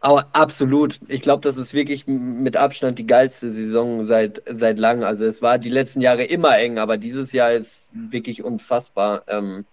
[0.00, 1.00] Aber absolut.
[1.08, 5.04] Ich glaube, das ist wirklich mit Abstand die geilste Saison seit, seit langem.
[5.04, 9.24] Also es war die letzten Jahre immer eng, aber dieses Jahr ist wirklich unfassbar.
[9.26, 9.64] Ähm,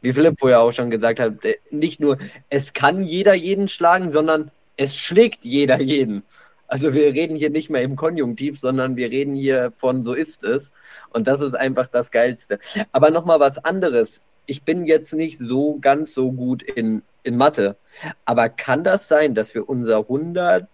[0.00, 4.10] wie Philipp vorher auch schon gesagt hat, äh, nicht nur, es kann jeder jeden schlagen,
[4.10, 6.22] sondern es schlägt jeder jeden.
[6.66, 10.44] Also wir reden hier nicht mehr im Konjunktiv, sondern wir reden hier von so ist
[10.44, 10.72] es.
[11.10, 12.60] Und das ist einfach das Geilste.
[12.92, 14.22] Aber nochmal was anderes.
[14.50, 17.76] Ich bin jetzt nicht so ganz so gut in in Mathe.
[18.24, 20.68] Aber kann das sein, dass wir unser 100,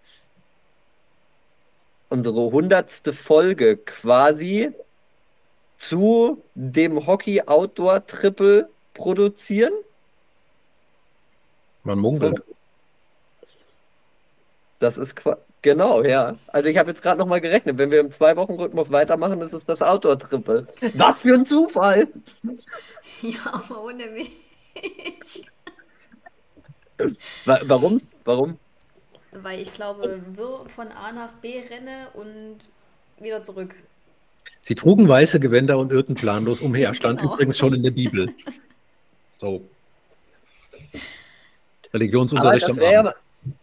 [2.09, 4.71] unsere hundertste Folge quasi
[5.77, 9.73] zu dem Hockey Outdoor Triple produzieren?
[11.83, 12.41] Man munkelt.
[14.79, 15.15] Das ist
[15.67, 16.35] genau, ja.
[16.47, 19.41] Also ich habe jetzt gerade noch mal gerechnet, wenn wir im zwei Wochen Rhythmus weitermachen,
[19.41, 20.65] ist es das Outdoor Triple.
[20.93, 22.07] Was für ein Zufall!
[23.23, 24.29] Ja, aber ohne mich.
[27.45, 27.99] Warum?
[28.25, 28.59] Warum?
[29.31, 32.59] Weil ich glaube, wir von A nach B renne und
[33.19, 33.73] wieder zurück.
[34.61, 37.33] Sie trugen weiße Gewänder und irrten planlos umher, stand genau.
[37.33, 38.31] übrigens schon in der Bibel.
[39.39, 39.63] So.
[41.91, 43.15] Religionsunterricht am Abend.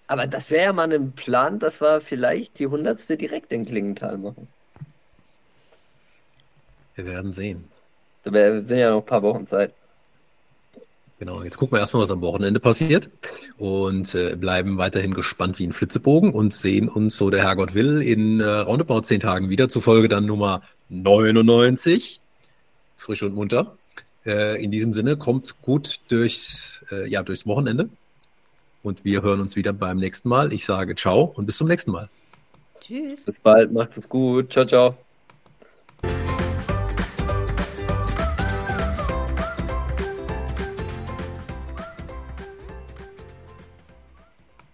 [0.07, 4.19] Aber das wäre ja mal ein Plan, dass wir vielleicht die hundertste direkt in Klingenthal
[4.19, 4.49] machen.
[6.95, 7.65] Wir werden sehen.
[8.25, 9.73] Wir sind ja noch ein paar Wochen Zeit.
[11.19, 13.09] Genau, jetzt gucken wir erstmal, was am Wochenende passiert
[13.57, 18.03] und äh, bleiben weiterhin gespannt wie ein Flitzebogen und sehen uns, so der Herrgott will,
[18.03, 22.21] in äh, roundabout zehn Tagen wieder, zufolge dann Nummer 99.
[22.97, 23.77] Frisch und munter.
[24.27, 27.89] Äh, in diesem Sinne, kommt gut durchs, äh, ja, durchs Wochenende
[28.85, 30.53] und wir hören uns wieder beim nächsten Mal.
[30.53, 32.09] Ich sage ciao und bis zum nächsten Mal.
[32.81, 33.25] Tschüss.
[33.25, 34.53] Bis bald, macht es gut.
[34.53, 35.04] Ciao, ciao.